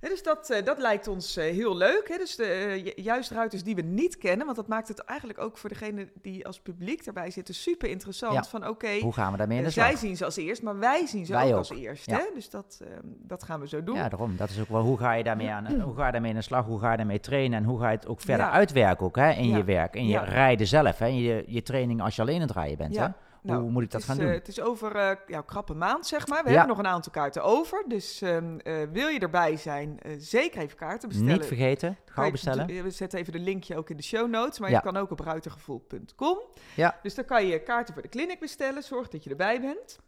Dus 0.00 0.22
dat, 0.22 0.50
eh, 0.50 0.64
dat 0.64 0.78
lijkt 0.78 1.08
ons 1.08 1.36
eh, 1.36 1.44
heel 1.52 1.76
leuk. 1.76 2.08
Hè? 2.08 2.16
Dus 2.16 2.36
de, 2.36 2.44
eh, 2.44 2.84
ju- 2.84 2.92
juist 2.96 3.30
ruiters 3.30 3.62
die 3.62 3.74
we 3.74 3.82
niet 3.82 4.18
kennen, 4.18 4.44
want 4.44 4.56
dat 4.58 4.68
maakt 4.68 4.88
het 4.88 4.98
eigenlijk 4.98 5.38
ook 5.40 5.58
voor 5.58 5.68
degene 5.68 6.08
die 6.22 6.46
als 6.46 6.60
publiek 6.60 7.00
erbij 7.06 7.30
zitten 7.30 7.54
super 7.54 7.88
interessant. 7.88 8.32
Ja. 8.34 8.44
Van 8.44 8.68
oké, 8.68 8.98
Hoe 8.98 9.12
gaan 9.12 9.32
we 9.32 9.38
daarmee 9.38 9.58
in 9.58 9.64
de 9.64 9.70
zij 9.70 9.96
zien 9.96 10.16
ze 10.16 10.24
als 10.24 10.36
eerst, 10.36 10.62
maar 10.62 10.78
wij 10.78 11.06
zien 11.06 11.26
ze 11.26 11.32
Wij 11.32 11.44
ook, 11.44 11.50
ook. 11.52 11.58
als 11.58 11.70
eerst. 11.70 12.06
Ja. 12.10 12.20
Dus 12.34 12.50
dat, 12.50 12.80
dat 13.04 13.42
gaan 13.42 13.60
we 13.60 13.68
zo 13.68 13.84
doen. 13.84 13.96
Ja, 13.96 14.08
daarom. 14.08 14.36
Dat 14.36 14.50
is 14.50 14.60
ook 14.60 14.68
wel 14.68 14.82
hoe 14.82 14.98
ga 14.98 15.12
je 15.12 15.24
daarmee 15.24 15.50
aan, 15.50 15.66
hoe 15.80 15.94
ga 15.96 16.06
je 16.06 16.12
daarmee 16.12 16.30
in 16.30 16.36
de 16.36 16.42
slag, 16.42 16.64
hoe 16.66 16.80
ga 16.80 16.90
je 16.90 16.96
daarmee 16.96 17.20
trainen 17.20 17.58
en 17.58 17.64
hoe 17.64 17.80
ga 17.80 17.90
je 17.90 17.96
het 17.96 18.06
ook 18.06 18.20
verder 18.20 18.46
Ja. 18.46 18.52
uitwerken 18.52 19.06
ook, 19.06 19.16
hè, 19.16 19.30
in 19.30 19.48
je 19.48 19.64
werk, 19.64 19.94
in 19.94 20.06
je 20.06 20.18
rijden 20.18 20.66
zelf, 20.66 20.98
hè, 20.98 21.06
in 21.06 21.16
je, 21.18 21.44
je 21.46 21.62
training 21.62 22.02
als 22.02 22.16
je 22.16 22.22
alleen 22.22 22.34
aan 22.40 22.46
het 22.46 22.50
rijden 22.56 22.76
bent. 22.78 22.96
Hè? 22.96 23.06
Nou, 23.42 23.60
hoe 23.60 23.70
moet 23.70 23.82
ik 23.82 23.90
dat 23.90 24.00
is, 24.00 24.06
gaan 24.06 24.16
doen? 24.16 24.26
eh, 24.26 24.32
het 24.32 24.48
is 24.48 24.60
over 24.60 24.96
eh 24.96 25.16
ja, 25.26 25.40
krappe 25.40 25.74
maand, 25.74 26.06
zeg 26.06 26.26
maar. 26.26 26.42
We 26.44 26.50
Ja. 26.50 26.56
hebben 26.56 26.76
nog 26.76 26.84
een 26.86 26.90
aantal 26.92 27.12
kaarten 27.12 27.42
over. 27.42 27.84
Dus 27.88 28.22
ehm, 28.22 28.58
eh, 28.58 28.74
wil 28.92 29.08
je 29.08 29.18
erbij 29.18 29.56
zijn, 29.56 29.98
zeker 30.18 30.60
even 30.62 30.76
kaarten 30.76 31.08
bestellen. 31.08 31.32
Niet 31.34 31.46
vergeten, 31.46 31.98
gauw 32.04 32.30
bestellen. 32.30 32.82
We 32.82 32.90
zetten 32.90 33.18
even 33.18 33.32
de 33.32 33.38
linkje 33.38 33.76
ook 33.76 33.90
in 33.90 33.96
de 33.96 34.02
show 34.02 34.28
notes. 34.30 34.58
Maar 34.58 34.70
Ja. 34.70 34.76
je 34.76 34.82
kan 34.82 34.96
ook 34.96 35.10
op 35.10 35.20
ruitergevoel.com. 35.20 36.38
Ja. 36.74 36.98
Dus 37.02 37.14
dan 37.14 37.24
kan 37.24 37.46
je 37.46 37.62
kaarten 37.62 37.94
voor 37.94 38.02
de 38.02 38.08
clinic 38.08 38.40
bestellen. 38.40 38.82
Zorg 38.82 39.08
dat 39.08 39.24
je 39.24 39.30
erbij 39.30 39.60
bent. 39.60 39.98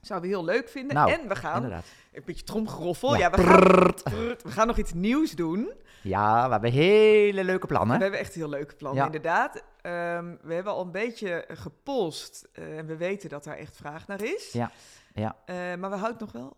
Zouden 0.00 0.30
we 0.30 0.36
heel 0.36 0.44
leuk 0.44 0.68
vinden. 0.68 0.94
Nou, 0.94 1.10
en 1.12 1.28
we 1.28 1.36
gaan, 1.36 1.54
Inderdaad. 1.56 1.84
een 2.12 2.22
beetje 2.24 2.44
tromgeroffel. 2.44 3.12
Ja, 3.14 3.18
Ja. 3.18 3.30
we, 3.30 3.42
gaan, 3.42 3.60
Prrrt. 3.60 4.42
we 4.42 4.50
gaan 4.50 4.66
nog 4.66 4.76
iets 4.78 4.92
nieuws 4.92 5.30
doen. 5.32 5.72
Ja, 6.02 6.44
we 6.46 6.52
hebben 6.52 6.70
hele 6.72 7.44
leuke 7.44 7.66
plannen. 7.66 7.96
We 7.96 8.02
hebben 8.02 8.20
echt 8.20 8.34
heel 8.34 8.48
leuke 8.48 8.74
plannen, 8.74 9.00
Ja. 9.00 9.06
inderdaad. 9.06 9.62
Ehm, 9.82 10.36
we 10.42 10.54
hebben 10.54 10.72
al 10.72 10.80
een 10.84 10.90
beetje 10.90 11.44
eh, 11.44 11.56
gepolst. 11.56 12.48
eh, 12.52 12.78
en 12.78 12.86
we 12.86 12.96
weten 12.96 13.28
dat 13.28 13.44
daar 13.44 13.56
echt 13.56 13.76
vraag 13.76 14.06
naar 14.06 14.22
is. 14.22 14.52
Ja, 14.52 14.70
ja. 15.14 15.36
Eh, 15.44 15.54
maar 15.54 15.90
we 15.90 15.96
houden 15.96 16.20
nog 16.20 16.32
wel 16.32 16.56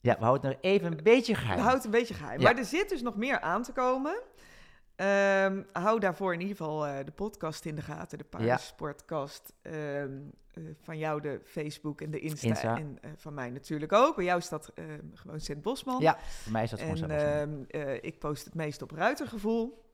Ja, 0.00 0.16
we 0.18 0.24
houden 0.24 0.50
nog 0.50 0.58
even 0.60 0.92
een 0.92 1.02
beetje 1.02 1.32
We 1.32 1.38
geheim. 1.38 1.58
houden 1.58 1.76
het 1.76 1.84
een 1.84 1.98
beetje 2.00 2.14
geheim. 2.14 2.40
Ja. 2.40 2.44
Maar 2.44 2.58
er 2.58 2.64
zit 2.64 2.88
dus 2.88 3.02
nog 3.02 3.16
meer 3.16 3.40
aan 3.40 3.62
te 3.62 3.72
komen. 3.72 4.20
Ehm, 4.96 5.62
hou 5.72 6.00
daarvoor 6.00 6.32
in 6.32 6.40
ieder 6.40 6.56
geval 6.56 7.04
de 7.04 7.12
podcast 7.14 7.64
in 7.64 7.74
de 7.74 7.82
gaten, 7.82 8.18
de 8.18 8.24
Paardensportkast. 8.24 9.52
Ehm, 9.62 10.10
eh, 10.52 10.62
van 10.80 10.98
jou 10.98 11.20
de 11.20 11.40
Facebook 11.44 12.00
en 12.00 12.10
de 12.10 12.18
Insta. 12.20 12.48
Insta. 12.48 12.76
En 12.76 12.98
van 13.16 13.34
mij 13.34 13.50
natuurlijk 13.50 13.92
ook. 13.92 14.16
Bij 14.16 14.24
jou 14.24 14.38
is 14.38 14.48
dat 14.48 14.72
gewoon 15.14 15.40
Sint 15.40 15.62
Bosman. 15.62 16.00
Ja, 16.00 16.18
voor 16.42 16.52
mij 16.52 16.62
is 16.62 16.70
dat 16.70 16.80
gewoon 16.80 17.10
En 17.10 17.68
ehm, 17.70 17.82
eh, 17.88 17.94
ik 17.94 18.18
post 18.18 18.44
het 18.44 18.54
meest 18.54 18.82
op 18.82 18.90
Ruitergevoel. 18.90 19.84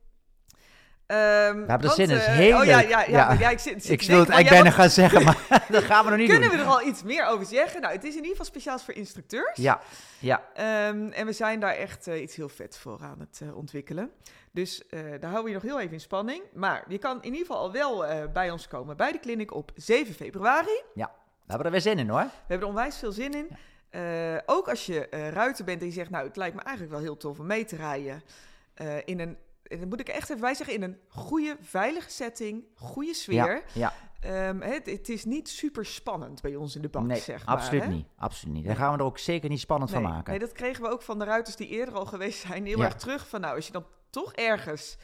We 1.13 1.63
hebben 1.67 1.67
er 1.67 1.79
want, 1.81 1.93
zin 1.93 2.09
in, 2.09 2.15
het 2.15 2.21
is 2.21 2.27
eh, 2.27 2.33
heel 2.35 2.57
oh, 2.59 2.65
ja, 2.65 2.79
ja, 2.79 2.87
ja, 2.89 3.05
Ja. 3.07 3.31
ja, 3.39 3.49
ik 3.49 3.59
zit, 3.59 3.83
zit 3.85 4.01
ik 4.01 4.07
wil 4.07 4.19
het 4.19 4.29
eigenlijk 4.29 4.63
bijna 4.63 4.75
gaan 4.81 4.89
zeggen, 4.89 5.23
maar 5.23 5.37
dat 5.69 5.83
gaan 5.83 6.03
we 6.03 6.09
nog 6.09 6.19
niet 6.19 6.29
Kunnen 6.29 6.49
doen. 6.49 6.57
we 6.57 6.63
er 6.63 6.69
al 6.69 6.81
iets 6.87 7.03
meer 7.03 7.25
over 7.27 7.45
zeggen? 7.45 7.81
Nou, 7.81 7.93
het 7.93 8.03
is 8.03 8.09
in 8.09 8.15
ieder 8.15 8.29
geval 8.31 8.45
speciaal 8.45 8.79
voor 8.79 8.93
instructeurs. 8.93 9.57
Ja, 9.57 9.79
ja. 10.19 10.43
Ehm, 10.53 11.07
en 11.11 11.25
we 11.25 11.33
zijn 11.33 11.59
daar 11.59 11.75
echt 11.75 12.07
eh, 12.07 12.21
iets 12.21 12.35
heel 12.35 12.49
vet 12.49 12.77
voor 12.77 12.99
aan 13.01 13.19
het 13.19 13.39
eh, 13.43 13.57
ontwikkelen. 13.57 14.11
Dus 14.51 14.87
eh, 14.87 14.99
daar 14.99 15.29
houden 15.31 15.43
we 15.43 15.49
je 15.49 15.53
nog 15.55 15.63
heel 15.63 15.79
even 15.79 15.93
in 15.93 15.99
spanning. 15.99 16.43
Maar 16.53 16.83
je 16.87 16.97
kan 16.97 17.17
in 17.17 17.23
ieder 17.31 17.39
geval 17.39 17.57
al 17.57 17.71
wel 17.71 18.05
eh, 18.05 18.17
bij 18.33 18.51
ons 18.51 18.67
komen 18.67 18.97
bij 18.97 19.11
de 19.11 19.19
clinic 19.19 19.53
op 19.53 19.71
7 19.75 20.13
februari. 20.13 20.81
We 20.93 21.01
hebben 21.47 21.65
er 21.65 21.71
weer 21.71 21.81
zin 21.81 21.99
in 21.99 22.09
hoor. 22.09 22.21
We 22.23 22.29
hebben 22.47 22.67
er 22.67 22.73
onwijs 22.73 22.97
veel 22.97 23.11
zin 23.11 23.33
in. 23.33 23.47
Eh, 23.89 24.01
ook 24.45 24.69
als 24.69 24.85
je 24.85 25.09
eh, 25.09 25.29
ruiter 25.29 25.65
bent 25.65 25.81
en 25.81 25.87
je 25.87 25.93
zegt, 25.93 26.09
nou, 26.09 26.27
het 26.27 26.35
lijkt 26.35 26.55
me 26.55 26.61
eigenlijk 26.61 26.95
wel 26.95 27.03
heel 27.03 27.17
tof 27.17 27.39
om 27.39 27.45
mee 27.45 27.65
te 27.65 27.75
rijden. 27.75 28.23
eh, 28.73 28.87
in 29.05 29.19
een, 29.19 29.37
en 29.73 29.79
dan 29.79 29.87
moet 29.89 29.99
ik 29.99 30.09
echt 30.09 30.29
even 30.29 30.41
bij 30.41 30.53
zeggen, 30.53 30.75
in 30.75 30.83
een 30.83 30.97
goede, 31.07 31.55
veilige 31.61 32.09
setting, 32.09 32.63
goede 32.75 33.13
sfeer. 33.13 33.63
Ja, 33.73 33.93
Ehm, 34.21 34.61
het, 34.61 34.85
het 34.85 35.09
is 35.09 35.25
niet 35.25 35.49
super 35.49 35.85
spannend 35.85 36.41
bij 36.41 36.55
ons 36.55 36.75
in 36.75 36.81
de 36.81 36.89
bak, 36.89 37.03
nee, 37.03 37.19
zeg 37.19 37.45
maar. 37.45 37.55
absoluut 37.55 37.83
hè? 37.83 37.89
niet. 37.89 38.07
Absoluut 38.17 38.55
niet. 38.55 38.65
Daar 38.65 38.75
gaan 38.75 38.91
we 38.93 38.97
er 38.99 39.03
ook 39.05 39.17
zeker 39.17 39.49
niet 39.49 39.59
spannend 39.59 39.91
Nee, 39.91 40.01
van 40.01 40.11
maken. 40.11 40.29
Nee, 40.31 40.39
dat 40.39 40.51
kregen 40.51 40.83
we 40.83 40.89
ook 40.89 41.01
van 41.01 41.19
de 41.19 41.25
ruiters 41.25 41.55
die 41.55 41.67
eerder 41.67 41.93
al 41.95 42.05
geweest 42.05 42.39
zijn 42.47 42.65
heel 42.65 42.77
Ja. 42.77 42.83
erg 42.85 42.95
terug. 42.95 43.27
Van 43.27 43.41
nou, 43.41 43.55
als 43.55 43.65
je 43.65 43.71
dan 43.71 43.85
toch 44.09 44.33
ergens 44.33 44.97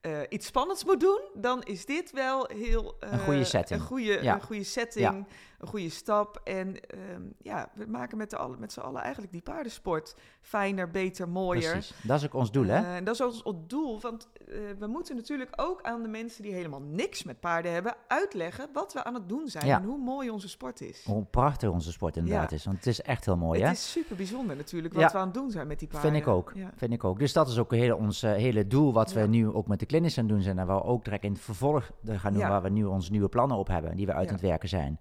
eh, 0.00 0.20
iets 0.28 0.46
spannends 0.46 0.84
moet 0.84 1.00
doen, 1.00 1.20
dan 1.34 1.62
is 1.62 1.84
dit 1.86 2.10
wel 2.10 2.48
heel... 2.54 2.96
eh, 3.00 3.12
Een 3.12 3.18
goede 3.18 3.44
setting. 3.44 3.80
Een 3.80 3.86
goede, 3.86 4.22
Ja. 4.22 4.34
een 4.34 4.40
goede 4.42 4.64
setting, 4.64 5.26
een 5.58 5.68
goede 5.68 5.88
stap. 5.88 6.40
En 6.44 6.80
ehm, 6.80 7.22
ja, 7.38 7.70
we 7.74 7.86
maken 7.86 8.16
met, 8.18 8.30
de 8.30 8.36
alle, 8.36 8.56
met 8.58 8.72
z'n 8.72 8.80
allen 8.80 9.00
eigenlijk 9.02 9.32
die 9.32 9.42
paardensport 9.42 10.16
fijner, 10.40 10.90
beter, 10.90 11.28
mooier. 11.28 11.70
Precies. 11.70 11.94
Dat 12.02 12.18
is 12.18 12.24
ook 12.26 12.34
ons 12.34 12.50
doel, 12.52 12.64
hè? 12.66 12.76
Eh, 12.78 12.96
en 12.96 13.04
dat 13.04 13.14
is 13.14 13.20
ons, 13.20 13.42
ons 13.42 13.56
doel, 13.66 14.00
want 14.00 14.28
eh, 14.48 14.56
we 14.78 14.86
moeten 14.86 15.16
natuurlijk 15.16 15.50
ook 15.56 15.82
aan 15.82 16.02
de 16.02 16.08
mensen 16.08 16.42
die 16.42 16.52
helemaal 16.52 16.80
niks 16.82 17.22
met 17.22 17.40
paarden 17.40 17.72
hebben, 17.72 17.94
uitleggen 18.08 18.68
wat 18.72 18.92
we 18.92 19.04
aan 19.04 19.14
het 19.14 19.28
doen 19.28 19.48
zijn 19.48 19.66
Ja. 19.66 19.78
en 19.78 19.84
hoe 19.84 19.98
mooi 19.98 20.30
onze 20.30 20.48
sport 20.48 20.80
is. 20.80 21.04
Hoe 21.04 21.24
prachtig 21.24 21.70
onze 21.70 21.92
sport 21.92 22.16
inderdaad 22.16 22.50
Ja. 22.50 22.56
is. 22.56 22.64
Want 22.64 22.76
het 22.76 22.86
is 22.86 23.02
echt 23.02 23.24
heel 23.24 23.36
mooi, 23.36 23.60
hè? 23.60 23.66
Het 23.68 23.76
is 23.76 23.90
super 23.90 24.16
bijzonder 24.16 24.56
natuurlijk 24.56 24.94
wat 24.94 25.02
Ja. 25.02 25.10
we 25.10 25.18
aan 25.18 25.24
het 25.24 25.34
doen 25.34 25.50
zijn 25.50 25.66
met 25.66 25.78
die 25.78 25.88
paarden. 25.88 26.10
Vind 26.10 26.22
ik 26.22 26.28
ook. 26.32 26.52
Vind 26.76 26.92
ik 26.92 27.04
ook. 27.04 27.18
Dus 27.18 27.32
dat 27.32 27.48
is 27.48 27.58
ook 27.58 27.72
heel, 27.74 27.96
ons 27.96 28.22
eh, 28.22 28.32
hele 28.32 28.66
doel 28.66 28.92
wat 28.92 29.12
we 29.12 29.20
nu 29.20 29.48
ook 29.48 29.66
met 29.66 29.78
de 29.80 29.86
clinics 29.86 30.18
aan 30.18 30.24
het 30.24 30.32
doen 30.32 30.42
zijn. 30.42 30.58
En 30.58 30.66
waar 30.66 30.76
we 30.76 30.84
ook 30.84 31.04
direct 31.04 31.24
in 31.24 31.32
het 31.32 31.40
vervolg 31.40 31.90
er 32.04 32.20
gaan 32.20 32.32
doen, 32.32 32.48
waar 32.48 32.62
we 32.62 32.68
nu 32.68 32.84
onze 32.84 33.10
nieuwe 33.10 33.28
plannen 33.28 33.56
op 33.56 33.66
hebben. 33.68 33.96
Die 33.96 34.06
we 34.06 34.12
uit 34.12 34.22
Ja. 34.24 34.28
aan 34.28 34.36
het 34.36 34.46
werken 34.46 34.68
zijn. 34.68 35.00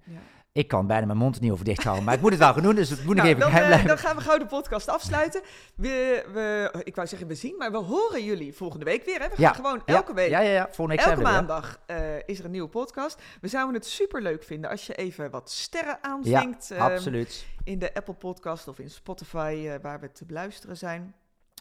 Ik 0.56 0.68
kan 0.68 0.88
bijna 0.88 1.06
mijn 1.06 1.18
mond 1.18 1.36
er 1.36 1.42
niet 1.42 1.52
over 1.52 1.66
dicht 1.66 1.84
houden. 1.84 2.04
Maar 2.06 2.14
ik 2.14 2.22
moet 2.22 2.30
het 2.32 2.40
wel 2.40 2.54
gaan 2.54 2.64
doen, 2.64 2.76
dus 2.76 2.90
het 2.90 3.04
moet 3.06 3.16
Nou, 3.16 3.28
nog 3.30 3.38
even 3.38 3.52
dan, 3.52 3.60
eh, 3.62 3.66
blijven. 3.66 3.88
dan 3.88 3.98
gaan 3.98 4.16
we 4.16 4.22
gauw 4.22 4.38
de 4.38 4.46
podcast 4.46 4.88
afsluiten. 4.88 5.42
We, 5.76 6.26
we, 6.34 6.72
ik 6.84 6.96
wou 6.96 7.08
zeggen 7.08 7.28
we 7.28 7.36
zien, 7.36 7.56
maar 7.58 7.72
we 7.72 7.78
horen 7.78 8.24
jullie 8.24 8.54
volgende 8.54 8.86
week 8.86 9.06
weer. 9.06 9.20
Hè? 9.20 9.28
We 9.30 9.36
gaan 9.36 9.44
Ja. 9.44 9.54
gewoon 9.54 9.82
Ja, 9.86 9.96
elke 9.96 10.14
week, 10.14 10.30
Ja, 10.30 10.40
ja, 10.40 10.52
ja. 10.52 10.68
Volgende 10.72 11.02
elke 11.02 11.22
maandag 11.22 11.80
eh, 11.86 11.98
is 12.26 12.40
er 12.40 12.46
een 12.46 12.52
nieuwe 12.52 12.68
podcast. 12.70 13.22
We 13.42 13.48
zouden 13.48 13.74
het 13.76 13.86
super 13.86 14.22
leuk 14.22 14.44
vinden 14.44 14.70
als 14.70 14.86
je 14.88 14.94
even 14.96 15.30
wat 15.32 15.52
sterren 15.52 15.98
aanvinkt. 16.02 16.68
Ja, 16.68 16.76
ehm, 16.76 16.92
absoluut. 16.94 17.46
in 17.64 17.80
de 17.80 17.94
Apple 17.94 18.14
podcast 18.14 18.68
of 18.68 18.80
in 18.80 18.90
Spotify, 18.90 19.64
eh, 19.68 19.74
waar 19.82 20.00
we 20.00 20.12
te 20.12 20.26
beluisteren 20.26 20.78
zijn. 20.78 21.16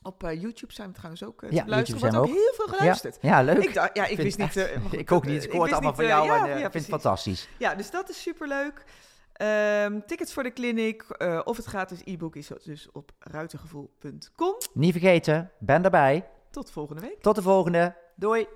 Op 0.05 0.25
eh, 0.25 0.40
YouTube 0.40 0.73
zijn 0.73 0.88
we 0.88 0.95
trouwens 0.95 1.25
ook 1.25 1.43
eh, 1.43 1.51
ja, 1.51 1.64
luisteren. 1.67 2.12
wat 2.12 2.17
ook, 2.17 2.27
heel 2.27 2.53
veel 2.55 2.67
geluisterd. 2.67 3.19
Ja, 3.21 3.43
leuk. 3.43 3.64
Ik, 3.64 3.75
ja, 3.75 4.07
ik 4.07 4.17
wist 4.17 4.38
niet. 4.38 4.57
Eh, 4.57 4.93
ik 4.93 5.12
ook 5.12 5.27
niet. 5.27 5.45
Ik 5.45 5.53
hoor 5.53 5.64
het 5.64 5.73
allemaal 5.73 5.95
van 5.95 6.07
jou 6.07 6.31
en 6.31 6.57
ik 6.57 6.61
vind 6.61 6.75
het 6.75 6.85
fantastisch. 6.85 7.49
Ja, 7.59 7.75
dus 7.75 7.90
dat 7.90 8.09
is 8.09 8.23
superleuk. 8.23 8.85
Um, 9.43 10.07
tickets 10.07 10.33
voor 10.33 10.43
de 10.43 10.51
kliniek 10.51 11.05
of 11.45 11.57
het 11.57 11.67
gratis 11.67 12.01
e-book 12.05 12.37
is 12.37 12.51
dus 12.64 12.88
op 12.93 13.12
ruitergevoel.com. 13.19 14.55
Niet 14.73 14.93
vergeten, 14.93 15.51
ben 15.59 15.85
erbij. 15.85 16.29
Tot 16.51 16.71
volgende 16.71 17.01
week. 17.01 17.21
Tot 17.21 17.35
de 17.35 17.43
volgende. 17.43 17.97
Doei. 18.14 18.47